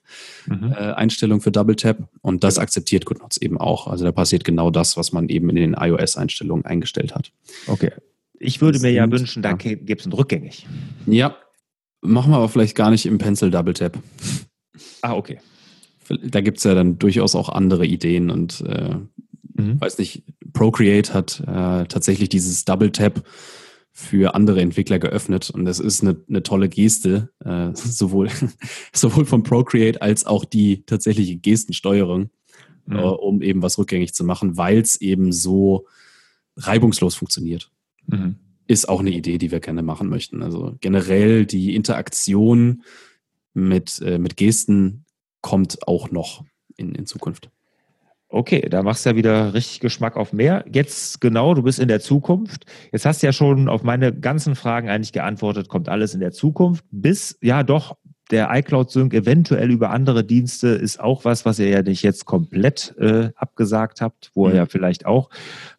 [0.46, 0.72] mhm.
[0.72, 2.08] äh, Einstellung für Double Tap.
[2.22, 3.88] Und das akzeptiert GoodNotes eben auch.
[3.88, 7.32] Also da passiert genau das, was man eben in den iOS-Einstellungen eingestellt hat.
[7.68, 7.92] Okay.
[8.40, 9.56] Ich würde mir ja wünschen, da ja.
[9.56, 10.68] gibt es ein rückgängig.
[11.06, 11.38] Ja,
[12.02, 13.98] machen wir aber vielleicht gar nicht im Pencil Double Tap.
[15.02, 15.40] Ah, okay.
[16.24, 18.96] Da gibt es ja dann durchaus auch andere Ideen und äh,
[19.56, 19.82] mhm.
[19.82, 23.24] weiß nicht, Procreate hat äh, tatsächlich dieses Double Tap
[23.98, 25.50] für andere Entwickler geöffnet.
[25.50, 28.30] Und das ist eine, eine tolle Geste, äh, sowohl,
[28.94, 32.30] sowohl von Procreate als auch die tatsächliche Gestensteuerung,
[32.88, 32.96] mhm.
[32.98, 35.88] äh, um eben was rückgängig zu machen, weil es eben so
[36.58, 37.72] reibungslos funktioniert.
[38.08, 38.36] Mhm.
[38.68, 40.44] Ist auch eine Idee, die wir gerne machen möchten.
[40.44, 42.84] Also generell die Interaktion
[43.54, 45.06] mit, äh, mit Gesten
[45.40, 46.44] kommt auch noch
[46.76, 47.50] in, in Zukunft.
[48.36, 50.66] Okay, da machst du ja wieder richtig Geschmack auf mehr.
[50.70, 52.66] Jetzt genau, du bist in der Zukunft.
[52.92, 56.34] Jetzt hast du ja schon auf meine ganzen Fragen eigentlich geantwortet, kommt alles in der
[56.34, 56.84] Zukunft.
[56.92, 57.96] Bis, ja doch,
[58.32, 62.26] der iCloud Sync eventuell über andere Dienste ist auch was, was ihr ja nicht jetzt
[62.26, 64.52] komplett äh, abgesagt habt, wo mhm.
[64.52, 65.30] ihr ja vielleicht auch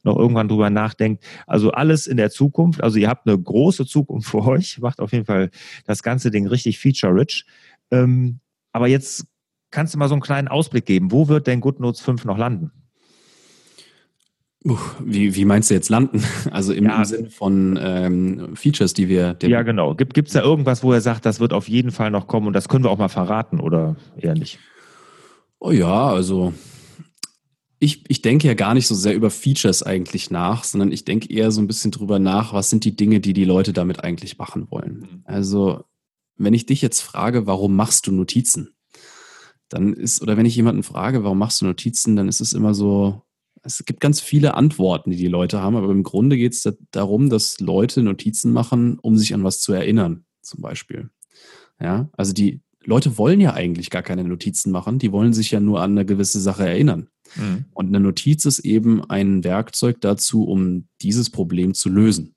[0.03, 1.25] noch irgendwann drüber nachdenkt.
[1.47, 2.83] Also alles in der Zukunft.
[2.83, 5.51] Also ihr habt eine große Zukunft vor euch, macht auf jeden Fall
[5.85, 7.45] das ganze Ding richtig feature-rich.
[7.91, 8.41] Ähm,
[8.73, 9.27] aber jetzt
[9.77, 11.13] kannst du mal so einen kleinen Ausblick geben?
[11.13, 12.71] Wo wird denn GoodNotes 5 noch landen?
[15.05, 16.25] Wie, wie meinst du jetzt landen?
[16.51, 17.05] Also im, ja.
[17.05, 19.37] Sinne von ähm, Features, die wir.
[19.43, 19.95] Ja, genau.
[19.95, 22.55] Gibt es da irgendwas, wo er sagt, das wird auf jeden Fall noch kommen und
[22.55, 24.59] das können wir auch mal verraten oder eher nicht?
[25.59, 26.55] Oh ja, also
[27.79, 31.31] ich, ich denke ja gar nicht so sehr über Features eigentlich nach, sondern ich denke
[31.31, 34.39] eher so ein bisschen drüber nach, was sind die Dinge, die die Leute damit eigentlich
[34.39, 35.01] machen wollen.
[35.01, 35.23] Mhm.
[35.25, 35.85] Also,
[36.39, 38.76] wenn ich dich jetzt frage, warum machst du Notizen?
[39.69, 42.75] Dann ist, oder wenn ich jemanden frage, warum machst du Notizen, dann ist es immer
[42.75, 43.23] so,
[43.63, 47.31] es gibt ganz viele Antworten, die die Leute haben, aber im Grunde geht es darum,
[47.31, 51.11] dass Leute Notizen machen, um sich an was zu erinnern, zum Beispiel.
[51.81, 55.61] Ja, also die Leute wollen ja eigentlich gar keine Notizen machen, die wollen sich ja
[55.61, 57.09] nur an eine gewisse Sache erinnern.
[57.35, 57.65] Mhm.
[57.75, 62.37] Und eine Notiz ist eben ein Werkzeug dazu, um dieses Problem zu lösen.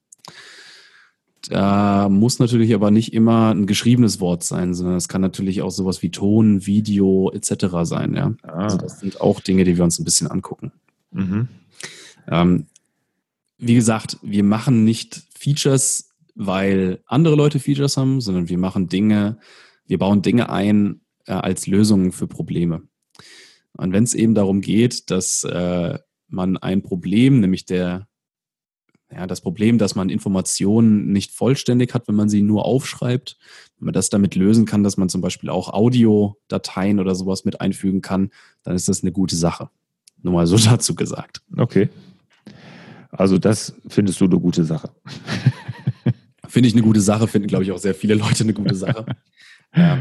[1.47, 5.71] Da muss natürlich aber nicht immer ein geschriebenes Wort sein, sondern es kann natürlich auch
[5.71, 7.67] sowas wie Ton, Video etc.
[7.83, 8.13] sein.
[8.13, 8.33] Ja?
[8.43, 8.63] Ah.
[8.63, 10.73] Also das sind auch Dinge, die wir uns ein bisschen angucken.
[11.11, 11.47] Mhm.
[12.27, 12.65] Ähm,
[13.57, 19.37] wie gesagt, wir machen nicht Features, weil andere Leute Features haben, sondern wir machen Dinge,
[19.87, 22.83] wir bauen Dinge ein äh, als Lösungen für Probleme.
[23.77, 28.08] Und wenn es eben darum geht, dass äh, man ein Problem, nämlich der
[29.11, 33.37] ja, das Problem, dass man Informationen nicht vollständig hat, wenn man sie nur aufschreibt,
[33.77, 37.59] wenn man das damit lösen kann, dass man zum Beispiel auch Audiodateien oder sowas mit
[37.59, 38.29] einfügen kann,
[38.63, 39.69] dann ist das eine gute Sache.
[40.21, 41.41] Nur mal so dazu gesagt.
[41.57, 41.89] Okay.
[43.11, 44.91] Also das findest du eine gute Sache.
[46.47, 49.05] Finde ich eine gute Sache, finden, glaube ich, auch sehr viele Leute eine gute Sache.
[49.75, 49.99] ja,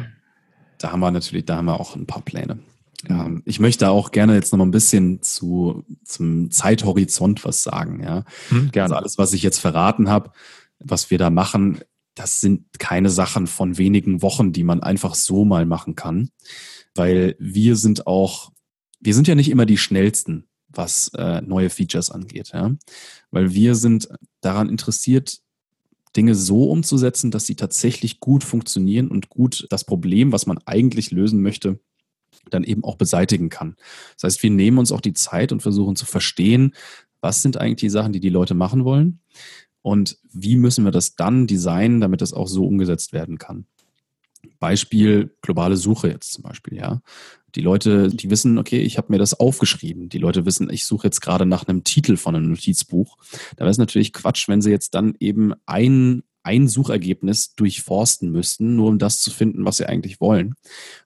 [0.79, 2.59] da haben wir natürlich, da haben wir auch ein paar Pläne.
[3.07, 8.03] Ähm, ich möchte auch gerne jetzt noch mal ein bisschen zu, zum Zeithorizont was sagen.
[8.03, 8.25] Ja?
[8.49, 8.95] Hm, gerne.
[8.95, 10.33] Also alles, was ich jetzt verraten habe,
[10.79, 11.81] was wir da machen,
[12.15, 16.31] das sind keine Sachen von wenigen Wochen, die man einfach so mal machen kann,
[16.95, 18.51] weil wir sind auch,
[18.99, 22.75] wir sind ja nicht immer die schnellsten, was äh, neue Features angeht, ja?
[23.31, 24.09] weil wir sind
[24.41, 25.41] daran interessiert,
[26.17, 31.13] Dinge so umzusetzen, dass sie tatsächlich gut funktionieren und gut das Problem, was man eigentlich
[31.13, 31.79] lösen möchte,
[32.51, 33.77] dann eben auch beseitigen kann.
[34.15, 36.75] Das heißt, wir nehmen uns auch die Zeit und versuchen zu verstehen,
[37.21, 39.21] was sind eigentlich die Sachen, die die Leute machen wollen
[39.83, 43.67] und wie müssen wir das dann designen, damit das auch so umgesetzt werden kann.
[44.59, 47.01] Beispiel globale Suche jetzt zum Beispiel, ja.
[47.55, 50.11] Die Leute, die wissen, okay, ich habe mir das aufgeschrieben.
[50.11, 53.17] Die Leute wissen, ich suche jetzt gerade nach einem Titel von einem Notizbuch.
[53.57, 58.77] Da wäre es natürlich Quatsch, wenn sie jetzt dann eben ein, ein Suchergebnis durchforsten müssten,
[58.77, 60.55] nur um das zu finden, was sie eigentlich wollen.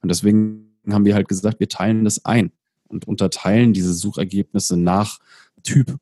[0.02, 2.52] Und deswegen haben wir halt gesagt, wir teilen das ein
[2.88, 5.18] und unterteilen diese Suchergebnisse nach
[5.62, 5.96] Typ.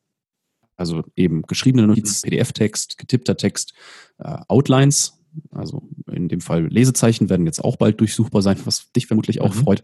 [0.75, 2.29] Also eben geschriebene Notiz, mhm.
[2.29, 3.73] PDF-Text, getippter Text,
[4.17, 5.19] äh, Outlines,
[5.51, 9.53] also in dem Fall Lesezeichen werden jetzt auch bald durchsuchbar sein, was dich vermutlich auch
[9.53, 9.59] mhm.
[9.59, 9.83] freut.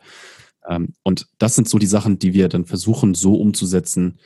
[0.68, 4.20] Ähm, und das sind so die Sachen, die wir dann versuchen so umzusetzen,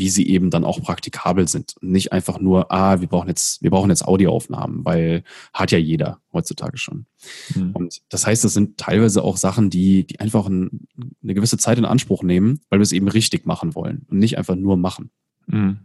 [0.00, 1.74] wie sie eben dann auch praktikabel sind.
[1.82, 6.18] nicht einfach nur, ah, wir brauchen jetzt, wir brauchen jetzt Audioaufnahmen, weil hat ja jeder
[6.32, 7.06] heutzutage schon.
[7.54, 7.72] Mhm.
[7.72, 10.88] Und das heißt, das sind teilweise auch Sachen, die, die einfach ein,
[11.22, 14.38] eine gewisse Zeit in Anspruch nehmen, weil wir es eben richtig machen wollen und nicht
[14.38, 15.10] einfach nur machen.
[15.46, 15.78] Mhm.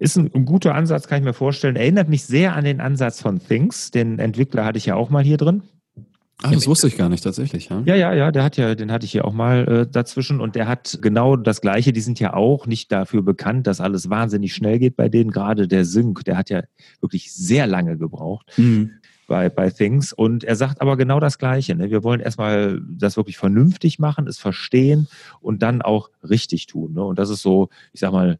[0.00, 1.76] Ist ein, ein, guter Ansatz, kann ich mir vorstellen.
[1.76, 3.90] Erinnert mich sehr an den Ansatz von Things.
[3.92, 5.62] Den Entwickler hatte ich ja auch mal hier drin.
[6.42, 7.82] Ah, das wusste ich gar nicht tatsächlich, ja?
[7.84, 10.54] Ja, ja, ja, der hat ja, den hatte ich hier auch mal äh, dazwischen und
[10.54, 11.92] der hat genau das Gleiche.
[11.92, 15.32] Die sind ja auch nicht dafür bekannt, dass alles wahnsinnig schnell geht bei denen.
[15.32, 16.62] Gerade der Sync, der hat ja
[17.00, 18.46] wirklich sehr lange gebraucht.
[18.56, 18.92] Mhm.
[19.26, 20.12] Bei, bei Things.
[20.12, 21.74] Und er sagt aber genau das Gleiche.
[21.74, 21.90] Ne?
[21.90, 25.06] Wir wollen erstmal das wirklich vernünftig machen, es verstehen
[25.40, 26.94] und dann auch richtig tun.
[26.94, 27.04] Ne?
[27.04, 28.38] Und das ist so, ich sag mal,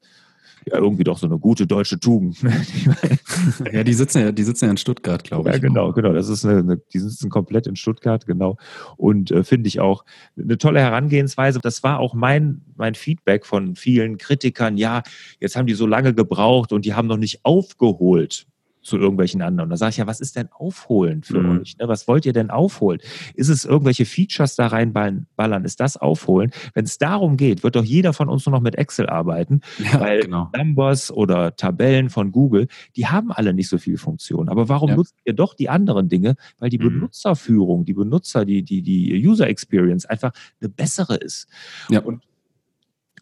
[0.73, 2.39] ja, irgendwie doch so eine gute deutsche Tugend.
[3.73, 5.57] ja, die sitzen ja, die sitzen ja in Stuttgart, glaube ich.
[5.57, 6.13] Ja, genau, genau.
[6.13, 8.57] Das ist eine, eine, die sitzen komplett in Stuttgart, genau.
[8.97, 10.05] Und äh, finde ich auch
[10.37, 11.61] eine tolle Herangehensweise.
[11.61, 14.77] Das war auch mein, mein Feedback von vielen Kritikern.
[14.77, 15.03] Ja,
[15.41, 18.47] jetzt haben die so lange gebraucht und die haben noch nicht aufgeholt
[18.89, 19.71] zu irgendwelchen anderen.
[19.71, 21.61] Da sage ich ja, was ist denn aufholen für mhm.
[21.61, 21.77] euch?
[21.79, 21.89] Ne?
[21.89, 23.01] Was wollt ihr denn aufholen?
[23.35, 25.65] Ist es irgendwelche Features da reinballern?
[25.65, 26.51] Ist das aufholen?
[26.75, 30.01] Wenn es darum geht, wird doch jeder von uns nur noch mit Excel arbeiten, ja,
[30.01, 30.51] weil genau.
[30.57, 34.49] Numbers oder Tabellen von Google, die haben alle nicht so viel Funktion.
[34.49, 34.97] Aber warum ja.
[34.97, 36.37] nutzt ihr doch die anderen Dinge?
[36.59, 37.01] Weil die mhm.
[37.01, 41.49] Benutzerführung, die Benutzer, die, die, die User Experience einfach eine bessere ist.
[41.91, 42.01] Ja.
[42.01, 42.23] Und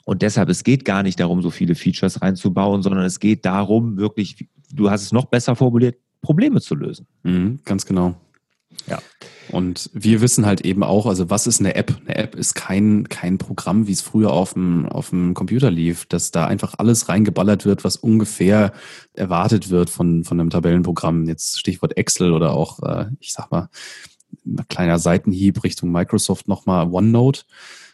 [0.06, 3.96] und deshalb, es geht gar nicht darum, so viele Features reinzubauen, sondern es geht darum,
[3.98, 7.08] wirklich, du hast es noch besser formuliert, Probleme zu lösen.
[7.24, 8.14] Mhm, ganz genau.
[8.86, 9.00] Ja.
[9.50, 11.92] Und wir wissen halt eben auch, also was ist eine App?
[12.04, 16.06] Eine App ist kein, kein Programm, wie es früher auf dem, auf dem Computer lief,
[16.06, 18.72] dass da einfach alles reingeballert wird, was ungefähr
[19.12, 21.26] erwartet wird von, von einem Tabellenprogramm.
[21.26, 23.70] Jetzt Stichwort Excel oder auch, äh, ich sag mal,
[24.44, 27.42] ein kleiner Seitenhieb Richtung Microsoft nochmal OneNote.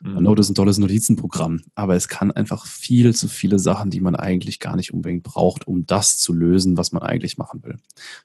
[0.03, 0.17] Mhm.
[0.17, 4.17] OneNote ist ein tolles Notizenprogramm, aber es kann einfach viel zu viele Sachen, die man
[4.17, 7.77] eigentlich gar nicht unbedingt braucht, um das zu lösen, was man eigentlich machen will.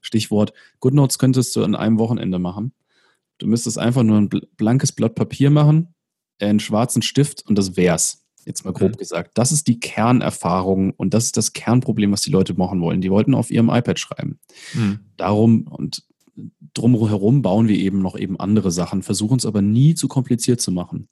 [0.01, 2.73] Stichwort, GoodNotes könntest du an einem Wochenende machen.
[3.37, 5.93] Du müsstest einfach nur ein blankes Blatt Papier machen,
[6.39, 8.23] einen schwarzen Stift und das wär's.
[8.43, 8.97] Jetzt mal grob mhm.
[8.97, 9.37] gesagt.
[9.37, 13.01] Das ist die Kernerfahrung und das ist das Kernproblem, was die Leute machen wollen.
[13.01, 14.39] Die wollten auf ihrem iPad schreiben.
[14.73, 14.99] Mhm.
[15.17, 16.03] Darum, und
[16.73, 20.71] drumherum bauen wir eben noch eben andere Sachen, versuchen es aber nie zu kompliziert zu
[20.71, 21.09] machen,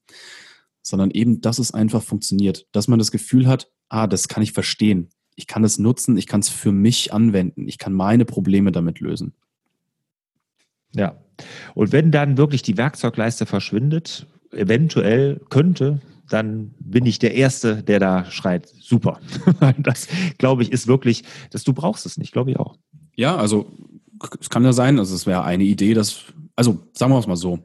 [0.86, 4.52] sondern eben, dass es einfach funktioniert, dass man das Gefühl hat, ah, das kann ich
[4.52, 8.72] verstehen, ich kann es nutzen, ich kann es für mich anwenden, ich kann meine Probleme
[8.72, 9.34] damit lösen.
[10.94, 11.18] Ja,
[11.74, 18.00] und wenn dann wirklich die Werkzeugleiste verschwindet, eventuell könnte, dann bin ich der Erste, der
[18.00, 19.20] da schreit, super.
[19.80, 22.78] das, glaube ich, ist wirklich, dass du brauchst es nicht, glaube ich auch.
[23.16, 23.72] Ja, also
[24.40, 26.22] es kann ja sein, also es wäre eine Idee, dass,
[26.56, 27.60] also sagen wir es mal so,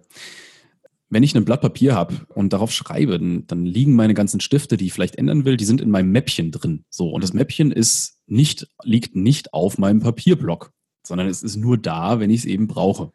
[1.11, 4.77] wenn ich ein Blatt Papier habe und darauf schreibe, dann, dann, liegen meine ganzen Stifte,
[4.77, 6.85] die ich vielleicht ändern will, die sind in meinem Mäppchen drin.
[6.89, 10.73] So, und das Mäppchen ist nicht, liegt nicht auf meinem Papierblock,
[11.05, 13.13] sondern es ist nur da, wenn ich es eben brauche.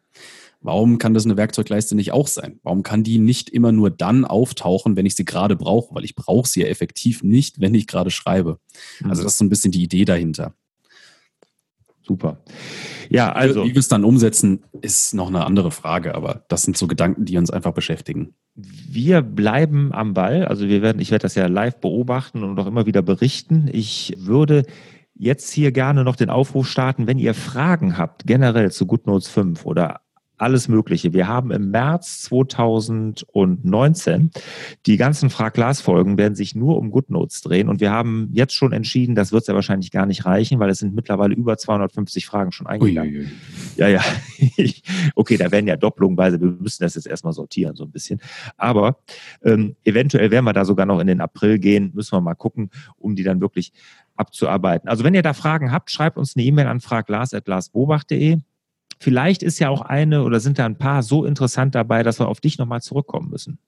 [0.60, 2.58] Warum kann das eine Werkzeugleiste nicht auch sein?
[2.62, 5.94] Warum kann die nicht immer nur dann auftauchen, wenn ich sie gerade brauche?
[5.94, 8.58] Weil ich brauche sie ja effektiv nicht, wenn ich gerade schreibe.
[9.04, 9.24] Also mhm.
[9.24, 10.54] das ist so ein bisschen die Idee dahinter.
[12.06, 12.38] Super.
[13.08, 13.64] Ja, also.
[13.64, 17.24] Wie wir es dann umsetzen, ist noch eine andere Frage, aber das sind so Gedanken,
[17.24, 18.34] die uns einfach beschäftigen.
[18.54, 20.44] Wir bleiben am Ball.
[20.44, 23.68] Also wir werden, ich werde das ja live beobachten und auch immer wieder berichten.
[23.72, 24.62] Ich würde
[25.14, 29.66] jetzt hier gerne noch den Aufruf starten, wenn ihr Fragen habt, generell zu GoodNotes 5
[29.66, 30.00] oder
[30.38, 31.12] alles Mögliche.
[31.12, 34.30] Wir haben im März 2019
[34.86, 39.14] die ganzen Frag-Glas-Folgen werden sich nur um GoodNotes drehen und wir haben jetzt schon entschieden,
[39.14, 42.52] das wird es ja wahrscheinlich gar nicht reichen, weil es sind mittlerweile über 250 Fragen
[42.52, 43.14] schon eingegangen.
[43.14, 43.28] Uiuiui.
[43.76, 44.02] Ja, ja.
[45.14, 46.32] okay, da werden ja Doppelungen bei.
[46.32, 48.20] Wir müssen das jetzt erstmal sortieren so ein bisschen.
[48.56, 48.98] Aber
[49.44, 52.70] ähm, eventuell werden wir da sogar noch in den April gehen, müssen wir mal gucken,
[52.98, 53.72] um die dann wirklich
[54.16, 54.88] abzuarbeiten.
[54.88, 58.38] Also wenn ihr da Fragen habt, schreibt uns eine E-Mail an fraglars.glasbobach.de.
[58.98, 62.28] Vielleicht ist ja auch eine oder sind da ein paar so interessant dabei, dass wir
[62.28, 63.58] auf dich nochmal zurückkommen müssen.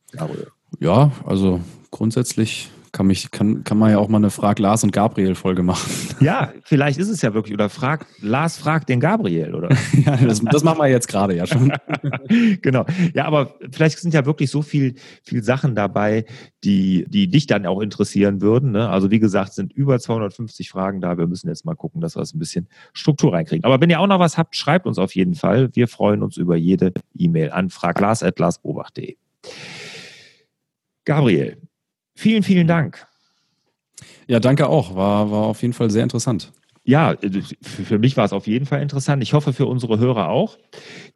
[0.81, 1.61] Ja, also
[1.91, 5.63] grundsätzlich kann, mich, kann, kann man ja auch mal eine Frag Lars und Gabriel Folge
[5.63, 5.91] machen.
[6.21, 7.55] Ja, vielleicht ist es ja wirklich.
[7.55, 9.69] Oder frag, Lars fragt den Gabriel, oder?
[10.05, 11.73] ja, das, das machen wir jetzt gerade ja schon.
[12.61, 12.85] genau.
[13.15, 16.25] Ja, aber vielleicht sind ja wirklich so viel, viel Sachen dabei,
[16.65, 18.73] die, die dich dann auch interessieren würden.
[18.73, 18.89] Ne?
[18.89, 21.17] Also wie gesagt, sind über 250 Fragen da.
[21.19, 23.65] Wir müssen jetzt mal gucken, dass wir es ein bisschen Struktur reinkriegen.
[23.65, 25.71] Aber wenn ihr auch noch was habt, schreibt uns auf jeden Fall.
[25.75, 29.17] Wir freuen uns über jede E-Mail an fraglars.larsbobach.de.
[31.05, 31.57] Gabriel,
[32.19, 33.07] Vielen, vielen Dank.
[34.27, 34.97] Ja, danke auch.
[34.97, 36.53] War, war auf jeden Fall sehr interessant.
[36.83, 37.15] Ja,
[37.63, 39.23] für mich war es auf jeden Fall interessant.
[39.23, 40.59] Ich hoffe für unsere Hörer auch.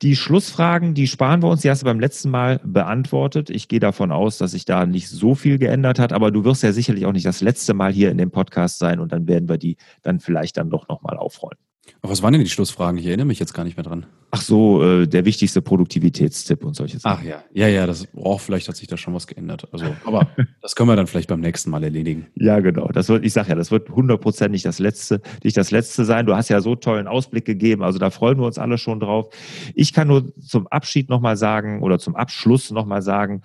[0.00, 1.62] Die Schlussfragen, die sparen wir uns.
[1.62, 3.50] Die hast du beim letzten Mal beantwortet.
[3.50, 6.12] Ich gehe davon aus, dass sich da nicht so viel geändert hat.
[6.12, 9.00] Aber du wirst ja sicherlich auch nicht das letzte Mal hier in dem Podcast sein
[9.00, 11.58] und dann werden wir die dann vielleicht dann doch nochmal aufrollen.
[12.00, 12.98] Aber was waren denn die Schlussfragen?
[12.98, 14.06] Ich erinnere mich jetzt gar nicht mehr dran.
[14.30, 17.18] Ach so, äh, der wichtigste Produktivitätstipp und solche Sachen.
[17.20, 19.68] Ach ja, ja, ja, das, oh, vielleicht hat sich da schon was geändert.
[19.72, 20.28] Also, aber
[20.62, 22.26] das können wir dann vielleicht beim nächsten Mal erledigen.
[22.34, 22.88] Ja, genau.
[22.88, 26.26] Das wird, ich sage ja, das wird hundertprozentig das letzte, nicht das letzte sein.
[26.26, 29.28] Du hast ja so tollen Ausblick gegeben, also da freuen wir uns alle schon drauf.
[29.74, 33.42] Ich kann nur zum Abschied nochmal sagen oder zum Abschluss nochmal sagen,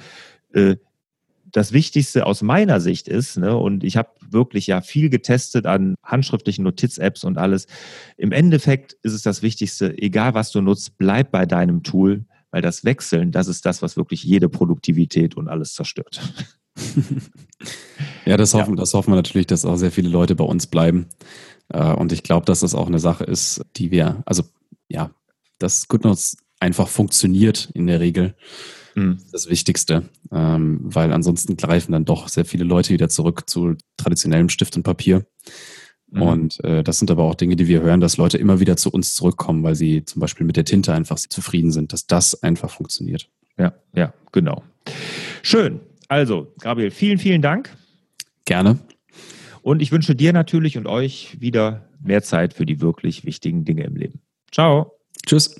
[0.54, 0.78] äh,
[1.52, 5.96] das Wichtigste aus meiner Sicht ist, ne, und ich habe wirklich ja viel getestet an
[6.04, 7.68] handschriftlichen Notiz-Apps und alles.
[8.18, 12.62] Im Endeffekt ist es das Wichtigste, egal was du nutzt, bleib bei deinem Tool, weil
[12.62, 16.22] das Wechseln, das ist das, was wirklich jede Produktivität und alles zerstört.
[18.28, 18.82] Ja, das hoffen, ja.
[18.82, 21.08] das hoffen wir natürlich, dass auch sehr viele Leute bei uns bleiben.
[21.70, 24.44] Äh, und ich glaube, dass das auch eine Sache ist, die wir, also
[24.90, 25.12] ja,
[25.60, 28.36] dass GoodNotes einfach funktioniert in der Regel.
[28.98, 29.20] Mhm.
[29.32, 34.50] Das Wichtigste, ähm, weil ansonsten greifen dann doch sehr viele Leute wieder zurück zu traditionellem
[34.50, 35.26] Stift und Papier.
[36.10, 36.22] Mhm.
[36.22, 38.90] Und äh, das sind aber auch Dinge, die wir hören, dass Leute immer wieder zu
[38.90, 42.72] uns zurückkommen, weil sie zum Beispiel mit der Tinte einfach zufrieden sind, dass das einfach
[42.72, 43.30] funktioniert.
[43.60, 44.64] Ja, ja, genau.
[45.44, 45.80] Schön.
[46.08, 47.70] Also, Gabriel, vielen, vielen Dank.
[48.46, 48.80] Gerne.
[49.62, 53.84] Und ich wünsche dir natürlich und euch wieder mehr Zeit für die wirklich wichtigen Dinge
[53.84, 54.22] im Leben.
[54.52, 54.94] Ciao.
[55.26, 55.60] Tschüss.